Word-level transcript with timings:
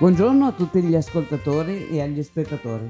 Buongiorno 0.00 0.46
a 0.46 0.52
tutti 0.52 0.80
gli 0.82 0.94
ascoltatori 0.94 1.88
e 1.90 2.00
agli 2.00 2.22
spettatori. 2.22 2.88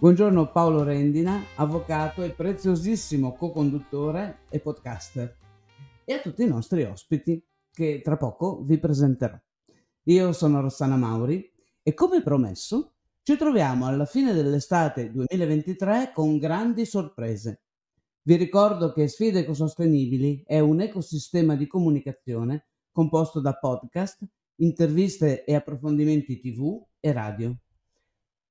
Buongiorno 0.00 0.50
Paolo 0.50 0.82
Rendina, 0.82 1.40
avvocato 1.54 2.24
e 2.24 2.30
preziosissimo 2.30 3.34
co-conduttore 3.34 4.40
e 4.50 4.58
podcaster. 4.58 5.36
E 6.04 6.12
a 6.12 6.18
tutti 6.18 6.42
i 6.42 6.48
nostri 6.48 6.82
ospiti, 6.82 7.40
che 7.70 8.00
tra 8.02 8.16
poco 8.16 8.64
vi 8.64 8.78
presenterò. 8.78 9.38
Io 10.02 10.32
sono 10.32 10.60
Rossana 10.60 10.96
Mauri 10.96 11.48
e 11.84 11.94
come 11.94 12.20
promesso 12.20 12.94
ci 13.22 13.36
troviamo 13.36 13.86
alla 13.86 14.04
fine 14.04 14.32
dell'estate 14.32 15.12
2023 15.12 16.10
con 16.12 16.36
grandi 16.38 16.84
sorprese. 16.84 17.60
Vi 18.22 18.34
ricordo 18.34 18.92
che 18.92 19.06
Sfide 19.06 19.38
Ecosostenibili 19.38 20.42
è 20.44 20.58
un 20.58 20.80
ecosistema 20.80 21.54
di 21.54 21.68
comunicazione 21.68 22.66
composto 22.90 23.38
da 23.38 23.54
podcast, 23.54 24.26
interviste 24.60 25.44
e 25.44 25.54
approfondimenti 25.54 26.40
TV 26.40 26.82
e 26.98 27.12
radio. 27.12 27.56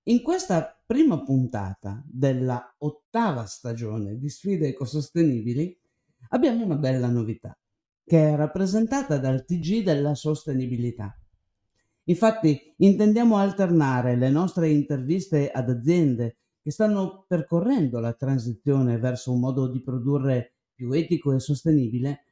In 0.04 0.22
questa 0.22 0.82
prima 0.86 1.22
puntata 1.24 2.04
della 2.06 2.76
ottava 2.80 3.46
stagione 3.46 4.18
di 4.18 4.30
Sfide 4.30 4.70
Ecosostenibili 4.70 5.78
abbiamo 6.30 6.66
una 6.66 6.78
bella 6.78 7.08
novità 7.08 7.58
che 8.04 8.30
è 8.30 8.36
rappresentata 8.36 9.20
dal 9.20 9.46
TG 9.46 9.84
della 9.84 10.16
sostenibilità. 10.16 11.16
Infatti 12.06 12.74
intendiamo 12.78 13.38
alternare 13.38 14.16
le 14.16 14.32
nostre 14.32 14.70
interviste 14.70 15.52
ad 15.52 15.70
aziende 15.70 16.38
che 16.60 16.72
stanno 16.72 17.26
percorrendo 17.28 18.00
la 18.00 18.14
transizione 18.14 18.98
verso 18.98 19.32
un 19.32 19.42
modo 19.42 19.70
di 19.70 19.80
produrre 19.84 20.56
più 20.74 20.92
etico 20.92 21.34
e 21.34 21.40
sostenibile 21.40 22.24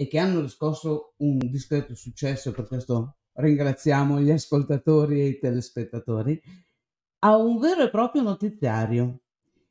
e 0.00 0.08
che 0.08 0.18
hanno 0.18 0.40
riscosso 0.40 1.12
un 1.18 1.36
discreto 1.36 1.94
successo, 1.94 2.52
per 2.52 2.66
questo 2.66 3.16
ringraziamo 3.34 4.18
gli 4.18 4.30
ascoltatori 4.30 5.20
e 5.20 5.26
i 5.26 5.38
telespettatori, 5.38 6.40
a 7.18 7.36
un 7.36 7.58
vero 7.58 7.82
e 7.82 7.90
proprio 7.90 8.22
notiziario 8.22 9.20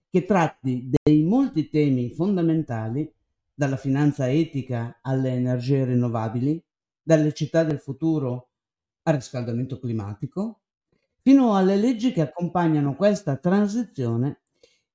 che 0.08 0.26
tratti 0.26 0.88
dei 1.02 1.24
molti 1.24 1.68
temi 1.70 2.14
fondamentali, 2.14 3.12
dalla 3.56 3.76
finanza 3.76 4.30
etica 4.30 5.00
alle 5.02 5.32
energie 5.32 5.84
rinnovabili, 5.86 6.64
dalle 7.02 7.34
città 7.34 7.64
del 7.64 7.80
futuro 7.80 8.50
al 9.02 9.16
riscaldamento 9.16 9.80
climatico, 9.80 10.60
fino 11.24 11.56
alle 11.56 11.76
leggi 11.76 12.12
che 12.12 12.22
accompagnano 12.22 12.96
questa 12.96 13.36
transizione, 13.38 14.42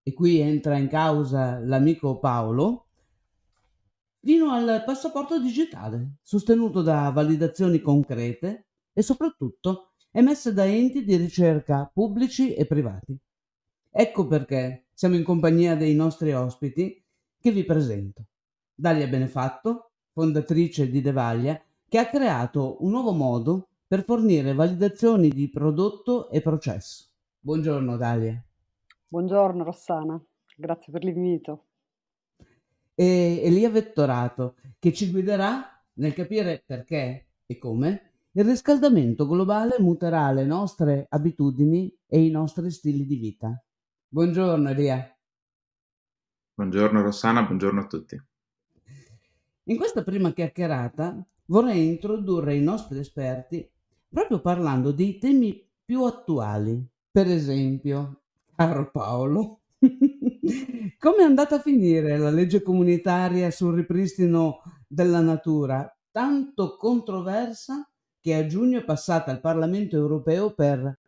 e 0.01 0.13
qui 0.13 0.39
entra 0.39 0.77
in 0.77 0.87
causa 0.87 1.59
l'amico 1.59 2.21
Paolo, 2.21 2.84
fino 4.25 4.53
al 4.53 4.83
passaporto 4.87 5.39
digitale, 5.39 6.15
sostenuto 6.23 6.81
da 6.81 7.11
validazioni 7.11 7.83
concrete 7.83 8.69
e 8.95 9.03
soprattutto 9.03 9.91
emesse 10.11 10.55
da 10.55 10.65
enti 10.65 11.05
di 11.05 11.15
ricerca 11.17 11.91
pubblici 11.93 12.55
e 12.55 12.65
privati. 12.65 13.15
Ecco 13.91 14.27
perché 14.27 14.87
siamo 14.95 15.17
in 15.17 15.25
compagnia 15.25 15.77
dei 15.77 15.95
nostri 15.95 16.33
ospiti 16.33 17.05
che 17.39 17.53
vi 17.53 17.65
presento. 17.65 18.25
Dalia 18.75 19.07
Benefatto, 19.07 19.91
fondatrice 20.13 20.89
di 20.89 21.03
Devaglia, 21.03 21.61
che 21.87 21.99
ha 21.99 22.09
creato 22.09 22.83
un 22.83 22.93
nuovo 22.93 23.13
modo 23.13 23.69
per 23.87 24.05
fornire 24.05 24.55
validazioni 24.55 25.29
di 25.29 25.51
prodotto 25.51 26.31
e 26.31 26.41
processo. 26.41 27.11
Buongiorno 27.41 27.99
Dalia. 27.99 28.43
Buongiorno 29.07 29.65
Rossana, 29.65 30.19
grazie 30.57 30.91
per 30.91 31.05
l'invito. 31.05 31.67
E 32.97 33.41
Elia 33.43 33.71
Vettorato, 33.71 34.57
che 34.79 34.93
ci 34.93 35.11
guiderà 35.11 35.85
nel 35.95 36.15
capire 36.15 36.63
perché 36.65 37.31
e 37.45 37.59
come 37.59 38.13
il 38.33 38.45
riscaldamento 38.45 39.27
globale 39.27 39.77
muterà 39.81 40.31
le 40.31 40.45
nostre 40.45 41.07
abitudini 41.09 41.93
e 42.07 42.25
i 42.25 42.31
nostri 42.31 42.71
stili 42.71 43.05
di 43.05 43.17
vita. 43.17 43.61
Buongiorno 44.09 44.69
Elia. 44.69 45.13
Buongiorno 46.55 47.03
Rossana, 47.03 47.43
buongiorno 47.43 47.81
a 47.81 47.87
tutti. 47.87 48.17
In 49.65 49.77
questa 49.77 50.05
prima 50.05 50.33
chiacchierata 50.33 51.27
vorrei 51.47 51.89
introdurre 51.89 52.55
i 52.55 52.63
nostri 52.63 52.99
esperti 52.99 53.69
proprio 54.09 54.41
parlando 54.41 54.93
dei 54.93 55.19
temi 55.19 55.69
più 55.85 56.05
attuali. 56.05 56.85
Per 57.11 57.27
esempio, 57.27 58.23
caro 58.55 58.91
Paolo, 58.91 59.63
come 60.99 61.19
è 61.19 61.23
andata 61.25 61.57
a 61.57 61.61
finire 61.61 62.17
la 62.19 62.31
legge 62.31 62.63
comunitaria 62.63 63.51
sul 63.51 63.75
ripristino 63.75 64.63
della 64.87 65.21
natura, 65.21 65.89
tanto 66.11 66.77
controversa 66.77 67.89
che 68.21 68.35
a 68.35 68.47
giugno 68.47 68.79
è 68.79 68.85
passata 68.85 69.31
al 69.31 69.41
Parlamento 69.41 69.97
europeo 69.97 70.55
per 70.55 70.99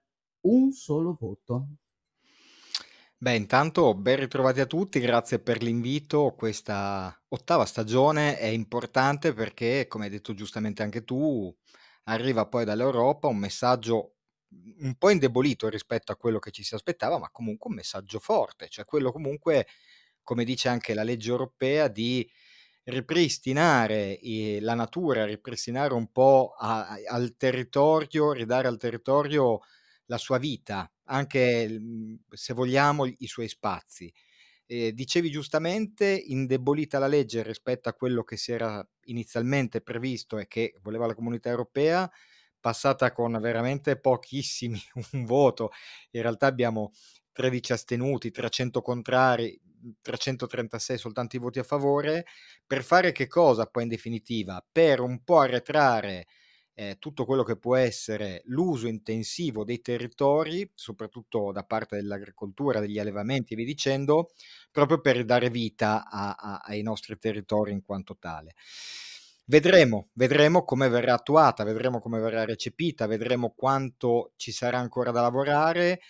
un 0.43 0.73
solo 0.73 1.17
voto? 1.19 1.69
Beh, 3.19 3.35
intanto 3.35 3.95
ben 3.95 4.17
ritrovati 4.19 4.61
a 4.61 4.67
tutti, 4.67 5.01
grazie 5.01 5.39
per 5.39 5.63
l'invito. 5.63 6.35
Questa 6.37 7.19
ottava 7.29 7.65
stagione 7.65 8.39
è 8.39 8.47
importante 8.47 9.33
perché, 9.33 9.87
come 9.89 10.05
hai 10.05 10.11
detto 10.11 10.35
giustamente 10.35 10.83
anche 10.83 11.03
tu, 11.05 11.55
arriva 12.05 12.47
poi 12.47 12.65
dall'Europa 12.65 13.29
un 13.29 13.39
messaggio 13.39 14.16
un 14.81 14.95
po' 14.97 15.11
indebolito 15.11 15.69
rispetto 15.69 16.13
a 16.13 16.17
quello 16.17 16.39
che 16.39 16.51
ci 16.51 16.63
si 16.65 16.75
aspettava, 16.75 17.19
ma 17.19 17.31
comunque 17.31 17.71
un 17.71 17.77
messaggio 17.77 18.19
forte, 18.19 18.69
cioè 18.69 18.85
quello 18.85 19.13
comunque, 19.13 19.67
come 20.23 20.45
dice 20.45 20.69
anche 20.69 20.95
la 20.95 21.03
legge 21.03 21.31
europea, 21.31 21.89
di 21.89 22.29
ripristinare 22.85 24.19
la 24.61 24.75
natura, 24.75 25.25
ripristinare 25.25 25.93
un 25.95 26.11
po' 26.13 26.55
a, 26.59 26.97
al 27.09 27.37
territorio, 27.37 28.33
ridare 28.33 28.69
al 28.69 28.79
territorio 28.79 29.61
la 30.07 30.19
sua 30.19 30.39
vita, 30.39 30.91
anche 31.05 31.69
mhmm, 31.69 32.17
se 32.31 32.55
vogliamo 32.55 33.07
i 33.07 33.27
suoi 33.27 33.49
spazi. 33.49 34.13
Eh, 34.69 34.93
dicevi 34.93 35.31
giustamente, 35.31 36.07
indebolita 36.07 36.99
la 36.99 37.07
legge 37.07 37.43
rispetto 37.43 37.89
a 37.89 37.95
quello 37.95 38.25
che 38.25 38.37
si 38.37 38.53
era 38.53 38.87
inizialmente 39.05 39.81
previsto 39.81 40.39
e 40.39 40.49
che 40.49 40.75
voleva 40.83 41.07
la 41.07 41.15
comunità 41.15 41.49
europea, 41.51 42.11
passata 42.67 43.13
con 43.13 43.39
veramente 43.41 43.97
pochissimi, 43.97 44.81
un 45.13 45.25
voto. 45.25 45.71
In 46.11 46.23
realtà 46.23 46.47
abbiamo 46.47 46.91
13 47.31 47.73
astenuti, 47.73 48.33
300 48.33 48.83
contrari, 48.83 49.57
336 50.03 50.99
soltanto 50.99 51.37
i 51.37 51.39
voti 51.39 51.61
a 51.61 51.63
favore. 51.63 52.27
Per 52.67 52.83
fare 52.83 53.13
che 53.13 53.29
cosa 53.29 53.67
poi 53.67 53.85
in 53.85 53.89
definitiva? 53.89 54.67
Per 54.73 54.99
un 54.99 55.23
po' 55.23 55.39
arretrare 55.39 56.27
eh, 56.75 56.97
tutto 56.99 57.25
quello 57.25 57.45
che 57.45 57.57
può 57.57 57.77
essere 57.77 58.43
l'uso 58.47 58.89
intensivo 58.89 59.63
dei 59.63 59.81
territori, 59.81 60.69
soprattutto 60.75 61.53
da 61.53 61.63
parte 61.63 61.95
dell'agricoltura, 61.95 62.81
degli 62.81 62.99
allevamenti 62.99 63.53
e 63.53 63.57
via 63.57 63.65
dicendo, 63.65 64.31
proprio 64.73 65.01
per 65.01 65.25
dare 65.25 65.51
vita 65.51 66.05
a, 66.11 66.35
a, 66.35 66.63
ai 66.65 66.83
nostri 66.83 67.17
territori 67.17 67.71
in 67.71 67.85
quanto 67.85 68.17
tale. 68.19 68.55
Vedremo, 69.49 70.11
vedremo 70.15 70.65
come 70.65 70.89
verrà 70.89 71.15
attuata, 71.15 71.63
vedremo 71.63 72.01
come 72.01 72.19
verrà 72.19 72.45
recepita, 72.45 73.07
vedremo 73.07 73.55
quanto 73.57 74.33
ci 74.37 74.51
sarà 74.51 74.79
ancora 74.79 75.13
da 75.13 75.21
lavorare 75.21 76.01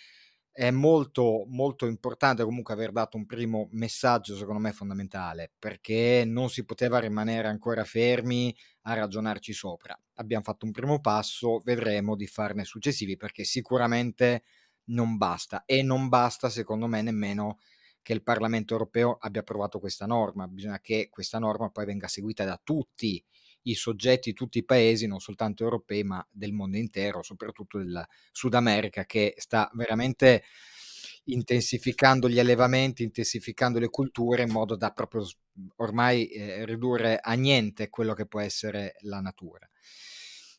è 0.57 0.71
molto, 0.71 1.45
molto 1.49 1.85
importante 1.85 2.43
comunque 2.43 2.73
aver 2.73 2.91
dato 2.91 3.19
un 3.19 3.27
primo 3.27 3.69
messaggio, 3.73 4.35
secondo 4.37 4.59
me 4.59 4.73
fondamentale, 4.73 5.53
perché 5.59 6.25
non 6.27 6.49
si 6.49 6.65
poteva 6.65 6.99
rimanere 6.99 7.47
ancora 7.49 7.85
fermi 7.85 8.57
a 8.85 8.95
ragionarci 8.95 9.53
sopra. 9.53 9.95
Abbiamo 10.15 10.43
fatto 10.43 10.65
un 10.65 10.73
primo 10.73 10.99
passo, 11.03 11.61
vedremo 11.63 12.17
di 12.17 12.27
farne 12.27 12.65
successivi, 12.65 13.19
perché 13.19 13.45
sicuramente 13.45 14.45
non 14.85 15.19
basta 15.19 15.65
e 15.67 15.83
non 15.83 16.09
basta, 16.09 16.49
secondo 16.49 16.87
me, 16.87 17.03
nemmeno 17.03 17.59
che 18.07 18.13
il 18.13 18.23
Parlamento 18.23 18.73
europeo 18.73 19.17
abbia 19.19 19.41
approvato 19.41 19.81
questa 19.81 20.07
norma, 20.07 20.47
bisogna 20.47 20.79
che 20.79 21.09
questa 21.11 21.41
norma 21.41 21.71
poi 21.71 21.87
venga 21.87 22.07
seguita 22.07 22.45
da 22.45 22.57
tutti 22.63 23.21
i 23.63 23.75
soggetti, 23.75 24.33
tutti 24.33 24.59
i 24.59 24.65
paesi, 24.65 25.09
non 25.09 25.19
soltanto 25.19 25.65
europei, 25.65 26.05
ma 26.05 26.25
del 26.31 26.53
mondo 26.53 26.77
intero, 26.77 27.25
soprattutto 27.25 27.79
del 27.79 28.07
Sud 28.31 28.55
America, 28.55 29.05
che 29.07 29.35
sta 29.39 29.69
veramente 29.75 30.45
intensificando 31.25 32.29
gli 32.29 32.39
allevamenti, 32.39 33.03
intensificando 33.03 33.81
le 33.81 33.89
culture 33.89 34.45
in 34.45 34.53
modo 34.53 34.77
da 34.77 34.93
proprio 34.93 35.27
ormai 35.79 36.29
eh, 36.29 36.65
ridurre 36.65 37.19
a 37.21 37.33
niente 37.33 37.89
quello 37.89 38.15
che 38.15 38.27
può 38.27 38.39
essere 38.39 38.95
la 39.01 39.19
natura. 39.19 39.69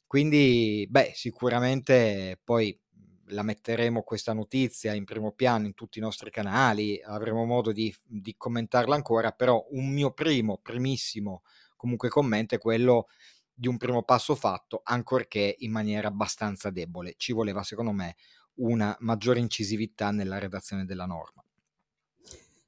Quindi, 0.05 0.85
beh, 0.89 1.13
sicuramente 1.15 2.37
poi 2.43 2.77
la 3.27 3.43
metteremo 3.43 4.03
questa 4.03 4.33
notizia 4.33 4.93
in 4.93 5.05
primo 5.05 5.31
piano 5.31 5.65
in 5.65 5.73
tutti 5.73 5.99
i 5.99 6.01
nostri 6.01 6.29
canali, 6.29 7.01
avremo 7.01 7.45
modo 7.45 7.71
di, 7.71 7.93
di 8.03 8.35
commentarla 8.37 8.95
ancora, 8.95 9.31
però 9.31 9.65
un 9.71 9.89
mio 9.89 10.11
primo, 10.11 10.59
primissimo 10.61 11.43
comunque 11.75 12.09
commento 12.09 12.55
è 12.55 12.57
quello 12.57 13.07
di 13.53 13.67
un 13.67 13.77
primo 13.77 14.03
passo 14.03 14.35
fatto, 14.35 14.81
ancorché 14.83 15.55
in 15.59 15.71
maniera 15.71 16.07
abbastanza 16.09 16.69
debole. 16.69 17.15
Ci 17.17 17.33
voleva, 17.33 17.63
secondo 17.63 17.91
me, 17.91 18.15
una 18.55 18.95
maggiore 18.99 19.39
incisività 19.39 20.11
nella 20.11 20.37
redazione 20.37 20.85
della 20.85 21.05
norma. 21.05 21.43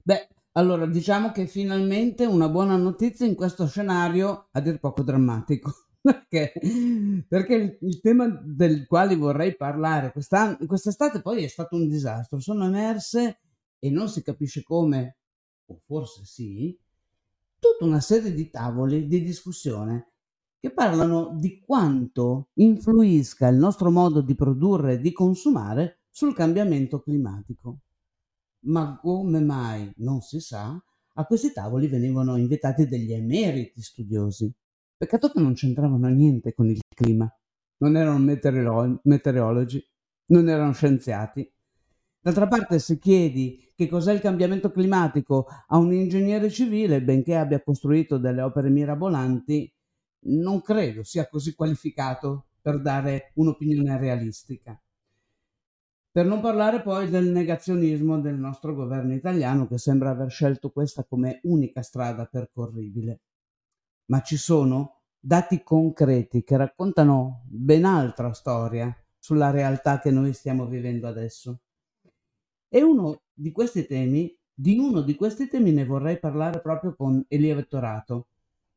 Beh, 0.01 0.27
allora 0.53 0.85
diciamo 0.87 1.31
che 1.31 1.45
finalmente 1.45 2.25
una 2.25 2.49
buona 2.49 2.75
notizia 2.75 3.25
in 3.25 3.35
questo 3.35 3.67
scenario 3.67 4.47
a 4.51 4.59
dir 4.61 4.79
poco 4.79 5.03
drammatico. 5.03 5.88
Perché, 6.01 6.53
perché 7.27 7.53
il, 7.53 7.77
il, 7.81 7.99
tema 8.01 8.27
del 8.27 8.87
quale 8.87 9.15
vorrei 9.15 9.55
parlare 9.55 10.11
quest'estate 10.11 11.21
poi 11.21 11.43
è 11.43 11.47
stato 11.47 11.75
un 11.75 11.87
disastro. 11.87 12.39
Sono 12.39 12.65
emerse, 12.65 13.39
e 13.79 13.89
non 13.89 14.09
si 14.09 14.21
capisce 14.21 14.61
come, 14.63 15.17
o 15.65 15.81
forse 15.85 16.25
sì, 16.25 16.77
tutta 17.57 17.85
una 17.85 18.01
serie 18.01 18.33
di 18.33 18.49
tavoli 18.49 19.07
di 19.07 19.23
discussione 19.23 20.11
che 20.59 20.71
parlano 20.71 21.35
di 21.37 21.59
quanto 21.59 22.49
influisca 22.55 23.47
il 23.47 23.57
nostro 23.57 23.89
modo 23.89 24.21
di 24.21 24.35
produrre 24.35 24.93
e 24.93 24.99
di 24.99 25.13
consumare 25.13 26.01
sul 26.09 26.33
cambiamento 26.33 27.01
climatico. 27.01 27.79
Ma 28.65 28.99
come 29.01 29.39
mai, 29.39 29.89
non 29.97 30.19
si 30.19 30.41
sa, 30.41 30.77
a 31.13 31.25
questi 31.25 31.53
tavoli 31.53 31.87
venivano 31.87 32.35
invitati 32.35 32.87
degli 32.87 33.13
emeriti 33.13 33.81
studiosi. 33.81 34.53
Peccato 34.99 35.29
che 35.29 35.39
non 35.39 35.53
c'entravano 35.53 36.09
niente 36.09 36.53
con 36.53 36.67
il 36.67 36.81
clima. 36.93 37.25
Non 37.77 37.95
erano 37.95 38.17
meteorolo- 38.17 38.99
meteorologi, 39.05 39.81
non 40.25 40.49
erano 40.49 40.73
scienziati. 40.73 41.49
D'altra 42.19 42.49
parte, 42.49 42.79
se 42.79 42.99
chiedi 42.99 43.71
che 43.77 43.87
cos'è 43.87 44.11
il 44.11 44.19
cambiamento 44.19 44.71
climatico 44.71 45.47
a 45.67 45.77
un 45.77 45.93
ingegnere 45.93 46.49
civile, 46.49 47.01
benché 47.01 47.37
abbia 47.37 47.63
costruito 47.63 48.17
delle 48.17 48.41
opere 48.41 48.69
mirabolanti, 48.69 49.73
non 50.25 50.61
credo 50.61 51.03
sia 51.03 51.29
così 51.29 51.55
qualificato 51.55 52.47
per 52.61 52.81
dare 52.81 53.31
un'opinione 53.35 53.97
realistica. 53.97 54.77
Per 56.11 56.25
non 56.25 56.41
parlare 56.41 56.81
poi 56.81 57.09
del 57.09 57.29
negazionismo 57.31 58.19
del 58.19 58.35
nostro 58.37 58.75
governo 58.75 59.13
italiano 59.13 59.65
che 59.65 59.77
sembra 59.77 60.09
aver 60.09 60.29
scelto 60.29 60.71
questa 60.71 61.05
come 61.05 61.39
unica 61.43 61.81
strada 61.83 62.25
percorribile. 62.25 63.21
Ma 64.09 64.21
ci 64.21 64.37
sono 64.37 65.01
dati 65.19 65.63
concreti 65.63 66.43
che 66.43 66.57
raccontano 66.57 67.43
ben 67.47 67.85
altra 67.85 68.33
storia 68.33 68.95
sulla 69.17 69.49
realtà 69.49 69.99
che 69.99 70.11
noi 70.11 70.33
stiamo 70.33 70.65
vivendo 70.65 71.07
adesso. 71.07 71.61
E 72.67 72.81
uno 72.81 73.21
di 73.33 73.51
questi 73.51 73.85
temi, 73.85 74.37
di 74.53 74.77
uno 74.77 75.01
di 75.01 75.15
questi 75.15 75.47
temi 75.47 75.71
ne 75.71 75.85
vorrei 75.85 76.19
parlare 76.19 76.61
proprio 76.61 76.95
con 76.95 77.23
Elia 77.27 77.55
Vettorato. 77.55 78.27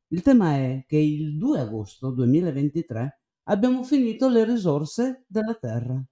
Il 0.09 0.23
tema 0.23 0.55
è 0.57 0.85
che 0.87 0.97
il 0.97 1.37
2 1.37 1.61
agosto 1.61 2.11
2023 2.11 3.21
abbiamo 3.45 3.83
finito 3.83 4.29
le 4.29 4.45
risorse 4.45 5.25
della 5.27 5.55
Terra 5.55 6.03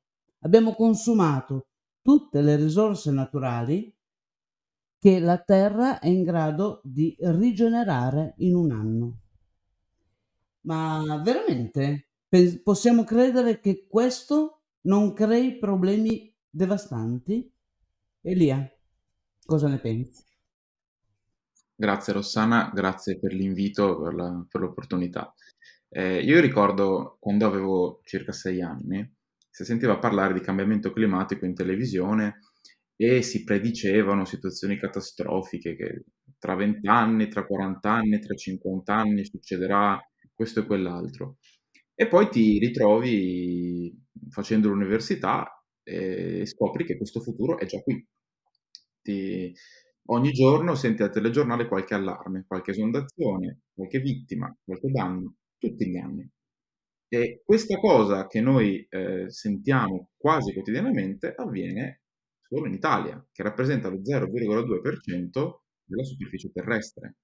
abbiamo 0.41 0.75
consumato 0.75 1.67
tutte 2.03 2.41
le 2.41 2.57
risorse 2.57 3.11
naturali 3.11 3.93
che 5.01 5.19
la 5.19 5.39
Terra 5.39 5.99
è 5.99 6.09
in 6.09 6.23
grado 6.23 6.83
di 6.85 7.17
rigenerare 7.19 8.35
in 8.39 8.55
un 8.55 8.71
anno. 8.71 9.19
Ma 10.63 11.23
veramente 11.25 12.09
possiamo 12.63 13.05
credere 13.05 13.61
che 13.61 13.87
questo 13.89 14.61
non 14.83 15.15
crei 15.15 15.57
problemi 15.59 16.31
devastanti? 16.51 17.51
Elia, 18.21 18.71
cosa 19.43 19.69
ne 19.69 19.79
pensi? 19.79 20.23
Grazie 21.75 22.13
Rossana, 22.13 22.71
grazie 22.75 23.19
per 23.19 23.33
l'invito, 23.33 24.03
per, 24.03 24.15
la, 24.15 24.47
per 24.47 24.61
l'opportunità. 24.61 25.33
Eh, 25.89 26.23
io 26.23 26.41
ricordo 26.41 27.17
quando 27.19 27.47
avevo 27.47 28.01
circa 28.05 28.33
sei 28.33 28.61
anni, 28.61 29.17
si 29.49 29.65
sentiva 29.65 29.99
parlare 29.99 30.35
di 30.35 30.41
cambiamento 30.41 30.93
climatico 30.93 31.47
in 31.47 31.55
televisione 31.55 32.41
e 33.03 33.23
si 33.23 33.45
predicevano 33.45 34.27
situazioni 34.27 34.77
catastrofiche 34.77 35.75
che 35.75 36.05
tra 36.39 36.55
20 36.55 36.87
anni, 36.87 37.29
tra 37.29 37.47
40 37.47 37.91
anni, 37.91 38.19
tra 38.21 38.35
50 38.35 38.95
anni 38.95 39.25
succederà 39.25 39.99
questo 40.35 40.61
e 40.61 40.67
quell'altro. 40.67 41.39
E 41.95 42.09
poi 42.09 42.29
ti 42.29 42.59
ritrovi 42.59 43.91
facendo 44.29 44.69
l'università 44.69 45.51
e 45.83 46.45
scopri 46.45 46.85
che 46.85 46.99
questo 46.99 47.21
futuro 47.21 47.57
è 47.57 47.65
già 47.65 47.81
qui. 47.81 48.07
Ti, 49.01 49.51
ogni 50.11 50.31
giorno 50.33 50.75
senti 50.75 51.03
al 51.03 51.11
telegiornale 51.11 51.69
qualche 51.69 51.95
allarme, 51.95 52.45
qualche 52.47 52.73
esondazione, 52.73 53.61
qualche 53.73 54.01
vittima, 54.01 54.55
qualche 54.63 54.91
danno, 54.91 55.37
tutti 55.57 55.89
gli 55.89 55.97
anni. 55.97 56.31
E 57.09 57.41
questa 57.47 57.79
cosa 57.79 58.27
che 58.27 58.43
noi 58.43 58.87
eh, 58.91 59.31
sentiamo 59.31 60.11
quasi 60.19 60.53
quotidianamente 60.53 61.33
avviene 61.35 62.00
solo 62.51 62.67
in 62.67 62.75
Italia, 62.75 63.25
che 63.31 63.45
rappresenta 63.45 63.89
lo 63.89 64.01
0,2% 64.03 65.61
della 65.85 66.03
superficie 66.03 66.51
terrestre. 66.51 67.17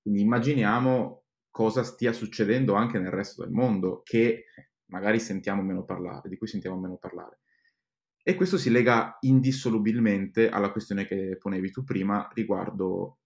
Quindi 0.00 0.20
immaginiamo 0.20 1.24
cosa 1.50 1.82
stia 1.82 2.12
succedendo 2.12 2.74
anche 2.74 2.98
nel 3.00 3.10
resto 3.10 3.42
del 3.42 3.52
mondo, 3.52 4.02
che 4.04 4.44
magari 4.86 5.18
sentiamo 5.18 5.62
meno 5.62 5.84
parlare, 5.84 6.28
di 6.28 6.36
cui 6.36 6.46
sentiamo 6.46 6.78
meno 6.78 6.96
parlare. 6.96 7.40
E 8.22 8.36
questo 8.36 8.56
si 8.56 8.70
lega 8.70 9.16
indissolubilmente 9.22 10.48
alla 10.48 10.70
questione 10.70 11.04
che 11.04 11.36
ponevi 11.38 11.70
tu 11.72 11.82
prima 11.82 12.28
riguardo 12.32 13.18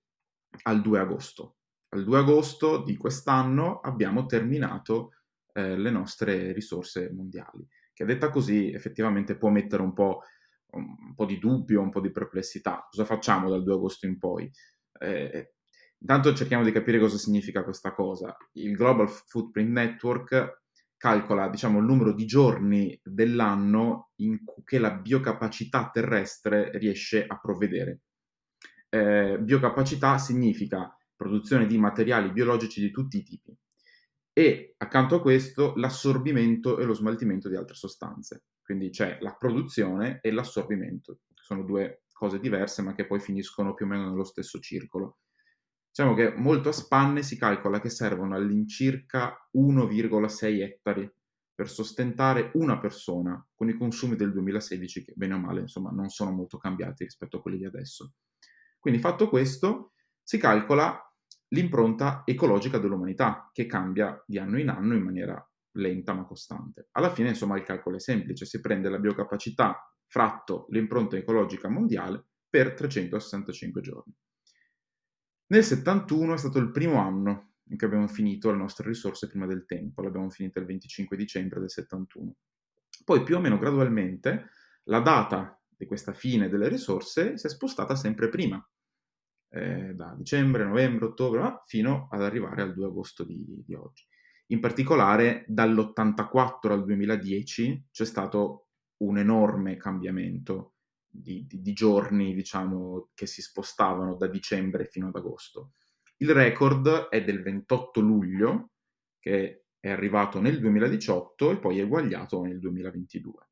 al 0.63 0.81
2 0.81 0.99
agosto. 0.99 1.57
Al 1.91 2.03
2 2.03 2.19
agosto 2.19 2.83
di 2.83 2.97
quest'anno 2.97 3.81
abbiamo 3.81 4.25
terminato 4.25 5.13
eh, 5.53 5.77
le 5.77 5.91
nostre 5.91 6.53
risorse 6.53 7.13
mondiali, 7.13 7.67
che 7.93 8.07
detta 8.07 8.31
così 8.31 8.73
effettivamente 8.73 9.37
può 9.37 9.51
mettere 9.51 9.83
un 9.83 9.93
po', 9.93 10.23
un 10.77 11.15
po' 11.15 11.25
di 11.25 11.39
dubbio, 11.39 11.81
un 11.81 11.91
po' 11.91 12.01
di 12.01 12.11
perplessità. 12.11 12.87
Cosa 12.91 13.05
facciamo 13.05 13.51
dal 13.51 13.63
2 13.63 13.75
agosto 13.75 14.07
in 14.07 14.19
poi? 14.19 14.51
Eh, 14.99 15.55
intanto 15.99 16.35
cerchiamo 16.35 16.65
di 16.65 16.73
capire 16.73 16.99
cosa 16.99 17.19
significa 17.19 17.63
questa 17.65 17.93
cosa. 17.93 18.37
Il 18.53 18.75
Global 18.77 19.09
Footprint 19.09 19.71
Network 19.71 20.63
calcola 20.97 21.49
diciamo, 21.49 21.79
il 21.79 21.85
numero 21.85 22.13
di 22.13 22.25
giorni 22.25 22.99
dell'anno 23.03 24.13
in 24.17 24.43
cui 24.45 24.79
la 24.79 24.93
biocapacità 24.93 25.91
terrestre 25.93 26.71
riesce 26.79 27.27
a 27.27 27.39
provvedere. 27.39 28.01
Eh, 28.89 29.39
biocapacità 29.41 30.17
significa 30.19 30.97
produzione 31.15 31.67
di 31.67 31.77
materiali 31.77 32.31
biologici 32.31 32.81
di 32.81 32.91
tutti 32.91 33.19
i 33.19 33.23
tipi 33.23 33.46
e 34.39 34.75
accanto 34.77 35.15
a 35.15 35.23
questo 35.23 35.73
l'assorbimento 35.77 36.79
e 36.79 36.85
lo 36.85 36.93
smaltimento 36.93 37.49
di 37.49 37.57
altre 37.57 37.75
sostanze. 37.75 38.45
Quindi 38.63 38.91
c'è 38.91 39.17
la 39.23 39.35
produzione 39.35 40.19
e 40.21 40.31
l'assorbimento, 40.31 41.21
sono 41.33 41.63
due 41.65 42.03
cose 42.13 42.39
diverse 42.39 42.83
ma 42.83 42.95
che 42.95 43.07
poi 43.07 43.19
finiscono 43.19 43.73
più 43.73 43.87
o 43.87 43.89
meno 43.89 44.11
nello 44.11 44.25
stesso 44.25 44.59
circolo. 44.59 45.21
Diciamo 45.89 46.13
che 46.13 46.35
molto 46.37 46.69
a 46.69 46.73
spanne 46.73 47.23
si 47.23 47.39
calcola 47.39 47.81
che 47.81 47.89
servono 47.89 48.35
all'incirca 48.35 49.49
1,6 49.55 50.61
ettari 50.61 51.11
per 51.55 51.71
sostentare 51.71 52.51
una 52.57 52.79
persona 52.79 53.43
con 53.55 53.71
i 53.71 53.75
consumi 53.75 54.17
del 54.17 54.33
2016 54.33 55.03
che 55.03 55.13
bene 55.17 55.33
o 55.33 55.39
male 55.39 55.63
insomma 55.63 55.89
non 55.93 56.11
sono 56.11 56.31
molto 56.31 56.59
cambiati 56.59 57.05
rispetto 57.05 57.39
a 57.39 57.41
quelli 57.41 57.57
di 57.57 57.65
adesso. 57.65 58.13
Quindi 58.79 59.01
fatto 59.01 59.31
questo 59.31 59.93
si 60.23 60.37
calcola 60.37 61.06
l'impronta 61.49 62.23
ecologica 62.25 62.79
dell'umanità, 62.79 63.51
che 63.53 63.67
cambia 63.67 64.23
di 64.27 64.39
anno 64.39 64.59
in 64.59 64.69
anno 64.69 64.95
in 64.95 65.03
maniera 65.03 65.51
lenta 65.73 66.15
ma 66.15 66.25
costante. 66.25 66.89
Alla 66.93 67.13
fine, 67.13 67.31
insomma, 67.31 67.57
il 67.57 67.65
calcolo 67.65 67.97
è 67.97 68.01
semplice, 68.01 68.47
si 68.47 68.61
prende 68.61 68.89
la 68.89 68.99
biocapacità 68.99 69.93
fratto 70.07 70.67
l'impronta 70.71 71.17
ecologica 71.17 71.69
mondiale 71.69 72.25
per 72.49 72.75
365 72.75 73.81
giorni. 73.81 74.15
Nel 75.49 75.63
71 75.63 76.35
è 76.35 76.39
stato 76.39 76.59
il 76.59 76.71
primo 76.71 76.99
anno 76.99 77.53
in 77.69 77.77
cui 77.77 77.87
abbiamo 77.87 78.07
finito 78.07 78.51
le 78.51 78.57
nostre 78.57 78.87
risorse 78.87 79.29
prima 79.29 79.47
del 79.47 79.65
tempo, 79.67 80.03
l'abbiamo 80.03 80.31
finita 80.31 80.61
il 80.61 80.67
25 80.67 81.17
dicembre 81.17 81.61
del 81.61 81.71
71. 81.71 82.35
Poi 83.05 83.23
più 83.23 83.37
o 83.37 83.41
meno 83.41 83.59
gradualmente 83.59 84.51
la 84.85 85.01
data 85.01 85.61
di 85.69 85.87
questa 85.87 86.13
fine 86.13 86.49
delle 86.49 86.69
risorse 86.69 87.37
si 87.37 87.47
è 87.47 87.51
spostata 87.51 87.95
sempre 87.95 88.29
prima, 88.29 88.65
eh, 89.49 89.95
da 89.95 90.15
dicembre, 90.17 90.65
novembre, 90.65 91.07
ottobre, 91.07 91.63
fino 91.67 92.09
ad 92.11 92.23
arrivare 92.23 92.63
al 92.63 92.75
2 92.75 92.87
agosto 92.87 93.25
di, 93.25 93.63
di 93.65 93.75
oggi. 93.75 94.05
In 94.49 94.61
particolare 94.61 95.45
dall'84 95.49 96.71
al 96.71 96.85
2010 96.85 97.89
c'è 97.91 98.05
stato 98.05 98.69
un 98.99 99.19
enorme 99.19 99.77
cambiamento 99.77 100.75
di, 101.09 101.47
di, 101.47 101.61
di, 101.61 101.73
giorni, 101.73 102.35
diciamo, 102.35 103.11
che 103.15 103.27
si 103.27 103.43
spostavano 103.43 104.15
da 104.15 104.27
dicembre 104.29 104.87
fino 104.87 105.09
ad 105.09 105.17
agosto. 105.17 105.73
Il 106.19 106.31
record 106.33 107.09
è 107.09 107.25
del 107.25 107.43
28 107.43 108.01
luglio, 108.01 108.71
che 109.19 109.65
è 109.81 109.91
arrivato 109.91 110.41
nel 110.41 110.61
2018 110.61 111.51
e 111.51 111.59
poi 111.59 111.79
è 111.79 111.83
eguagliato 111.83 112.43
nel 112.43 112.59
2022. 112.59 113.46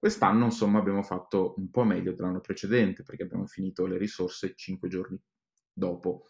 Quest'anno, 0.00 0.46
insomma, 0.46 0.78
abbiamo 0.78 1.02
fatto 1.02 1.52
un 1.58 1.70
po' 1.70 1.84
meglio 1.84 2.14
dell'anno 2.14 2.40
precedente 2.40 3.02
perché 3.02 3.24
abbiamo 3.24 3.46
finito 3.46 3.84
le 3.84 3.98
risorse 3.98 4.54
5 4.56 4.88
giorni 4.88 5.20
dopo. 5.70 6.28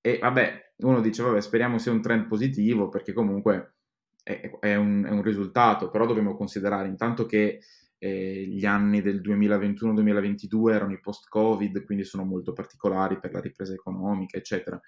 E 0.00 0.18
vabbè, 0.18 0.74
uno 0.76 1.00
dice, 1.00 1.24
vabbè, 1.24 1.40
speriamo 1.40 1.78
sia 1.78 1.90
un 1.90 2.00
trend 2.00 2.28
positivo 2.28 2.88
perché 2.88 3.12
comunque 3.12 3.78
è, 4.22 4.48
è, 4.60 4.76
un, 4.76 5.04
è 5.04 5.10
un, 5.10 5.22
risultato, 5.22 5.90
però 5.90 6.06
dobbiamo 6.06 6.36
considerare 6.36 6.86
intanto 6.86 7.26
che 7.26 7.58
eh, 7.98 8.46
gli 8.46 8.64
anni 8.64 9.02
del 9.02 9.20
2021-2022 9.22 10.72
erano 10.72 10.92
i 10.92 11.00
post-Covid, 11.00 11.84
quindi 11.84 12.04
sono 12.04 12.24
molto 12.24 12.52
particolari 12.52 13.18
per 13.18 13.32
la 13.32 13.40
ripresa 13.40 13.72
economica, 13.72 14.36
eccetera. 14.38 14.80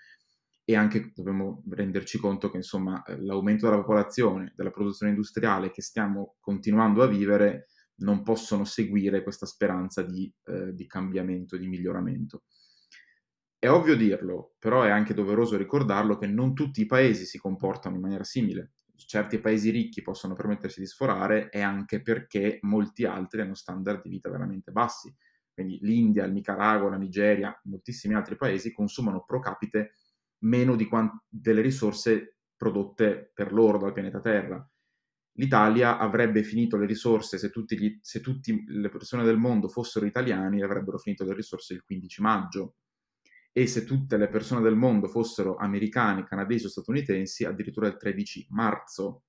e 0.64 0.76
anche 0.76 1.10
dobbiamo 1.12 1.64
renderci 1.70 2.18
conto 2.18 2.50
che 2.50 2.58
insomma 2.58 3.02
l'aumento 3.18 3.66
della 3.66 3.80
popolazione, 3.80 4.52
della 4.54 4.70
produzione 4.70 5.10
industriale 5.10 5.72
che 5.72 5.82
stiamo 5.82 6.36
continuando 6.40 7.02
a 7.02 7.08
vivere 7.08 7.66
non 7.98 8.22
possono 8.22 8.64
seguire 8.64 9.22
questa 9.22 9.46
speranza 9.46 10.02
di, 10.02 10.32
eh, 10.44 10.72
di 10.74 10.86
cambiamento, 10.86 11.56
di 11.56 11.66
miglioramento. 11.66 12.44
È 13.58 13.68
ovvio 13.68 13.96
dirlo, 13.96 14.54
però 14.58 14.82
è 14.82 14.90
anche 14.90 15.14
doveroso 15.14 15.56
ricordarlo 15.56 16.18
che 16.18 16.26
non 16.26 16.54
tutti 16.54 16.82
i 16.82 16.86
paesi 16.86 17.24
si 17.24 17.38
comportano 17.38 17.96
in 17.96 18.02
maniera 18.02 18.24
simile. 18.24 18.72
Certi 18.96 19.38
paesi 19.40 19.70
ricchi 19.70 20.02
possono 20.02 20.34
permettersi 20.34 20.80
di 20.80 20.86
sforare 20.86 21.48
e 21.50 21.60
anche 21.60 22.02
perché 22.02 22.58
molti 22.62 23.04
altri 23.04 23.40
hanno 23.40 23.54
standard 23.54 24.02
di 24.02 24.10
vita 24.10 24.30
veramente 24.30 24.72
bassi. 24.72 25.14
Quindi 25.52 25.78
l'India, 25.80 26.24
il 26.24 26.32
Nicaragua, 26.32 26.90
la 26.90 26.96
Nigeria, 26.96 27.58
moltissimi 27.64 28.14
altri 28.14 28.36
paesi 28.36 28.72
consumano 28.72 29.24
pro 29.24 29.40
capite 29.40 29.94
meno 30.40 30.76
quant- 30.86 31.24
delle 31.28 31.62
risorse 31.62 32.36
prodotte 32.56 33.30
per 33.34 33.52
loro 33.52 33.78
dal 33.78 33.92
pianeta 33.92 34.20
Terra 34.20 34.66
l'Italia 35.37 35.99
avrebbe 35.99 36.43
finito 36.43 36.76
le 36.76 36.87
risorse, 36.87 37.38
se 37.38 37.50
tutte 37.50 37.76
le 38.66 38.88
persone 38.88 39.25
del 39.25 39.38
mondo 39.38 39.69
fossero 39.69 40.07
italiani, 40.07 40.62
avrebbero 40.62 40.99
finito 40.99 41.25
le 41.25 41.35
risorse 41.35 41.75
il 41.75 41.83
15 41.83 42.21
maggio. 42.23 42.76
E 43.52 43.66
se 43.66 43.85
tutte 43.85 44.19
le 44.19 44.28
persone 44.28 44.61
del 44.61 44.76
mondo 44.76 45.09
fossero 45.09 45.57
americane, 45.57 46.25
canadesi 46.25 46.66
o 46.66 46.69
statunitensi, 46.69 47.45
addirittura 47.45 47.87
il 47.87 47.97
13 47.97 48.49
marzo. 48.50 49.23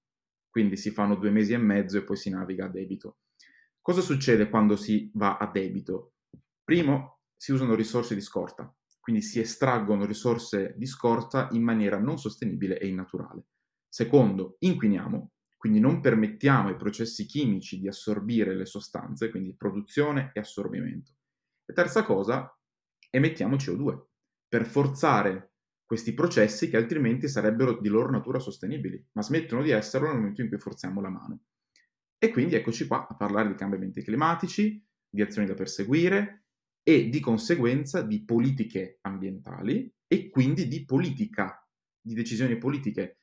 Quindi 0.49 0.75
si 0.75 0.91
fanno 0.91 1.15
due 1.15 1.29
mesi 1.29 1.53
e 1.53 1.57
mezzo 1.57 1.97
e 1.97 2.03
poi 2.03 2.17
si 2.17 2.29
naviga 2.29 2.65
a 2.65 2.69
debito. 2.69 3.19
Cosa 3.81 4.01
succede 4.01 4.49
quando 4.49 4.75
si 4.75 5.09
va 5.13 5.37
a 5.37 5.49
debito? 5.49 6.15
Primo, 6.63 7.19
si 7.37 7.53
usano 7.53 7.73
risorse 7.73 8.15
di 8.15 8.21
scorta, 8.21 8.75
quindi 8.99 9.21
si 9.21 9.39
estraggono 9.39 10.05
risorse 10.05 10.73
di 10.75 10.85
scorta 10.85 11.47
in 11.51 11.63
maniera 11.63 11.97
non 11.97 12.17
sostenibile 12.17 12.79
e 12.79 12.87
innaturale. 12.87 13.45
Secondo, 13.87 14.57
inquiniamo, 14.59 15.31
quindi 15.57 15.79
non 15.79 15.99
permettiamo 16.01 16.69
ai 16.69 16.75
processi 16.75 17.25
chimici 17.25 17.79
di 17.79 17.87
assorbire 17.87 18.55
le 18.55 18.65
sostanze, 18.65 19.29
quindi 19.29 19.55
produzione 19.55 20.31
e 20.33 20.39
assorbimento. 20.39 21.11
E 21.65 21.73
terza 21.73 22.03
cosa, 22.03 22.55
emettiamo 23.09 23.55
CO2 23.55 23.99
per 24.47 24.65
forzare 24.65 25.53
questi 25.83 26.13
processi 26.13 26.69
che 26.69 26.77
altrimenti 26.77 27.27
sarebbero 27.27 27.79
di 27.79 27.87
loro 27.87 28.11
natura 28.11 28.39
sostenibili, 28.39 29.03
ma 29.13 29.21
smettono 29.21 29.63
di 29.63 29.71
esserlo 29.71 30.07
nel 30.07 30.17
momento 30.17 30.41
in 30.41 30.49
cui 30.49 30.59
forziamo 30.59 31.01
la 31.01 31.09
mano. 31.09 31.41
E 32.17 32.29
quindi 32.29 32.55
eccoci 32.55 32.87
qua 32.87 33.07
a 33.07 33.15
parlare 33.15 33.47
di 33.47 33.55
cambiamenti 33.55 34.03
climatici, 34.03 34.83
di 35.09 35.21
azioni 35.21 35.47
da 35.47 35.53
perseguire 35.53 36.45
e 36.83 37.09
di 37.09 37.19
conseguenza 37.19 38.01
di 38.01 38.23
politiche 38.23 38.99
ambientali 39.01 39.93
e 40.07 40.29
quindi 40.29 40.67
di 40.67 40.85
politica, 40.85 41.65
di 42.01 42.13
decisioni 42.13 42.57
politiche 42.57 43.16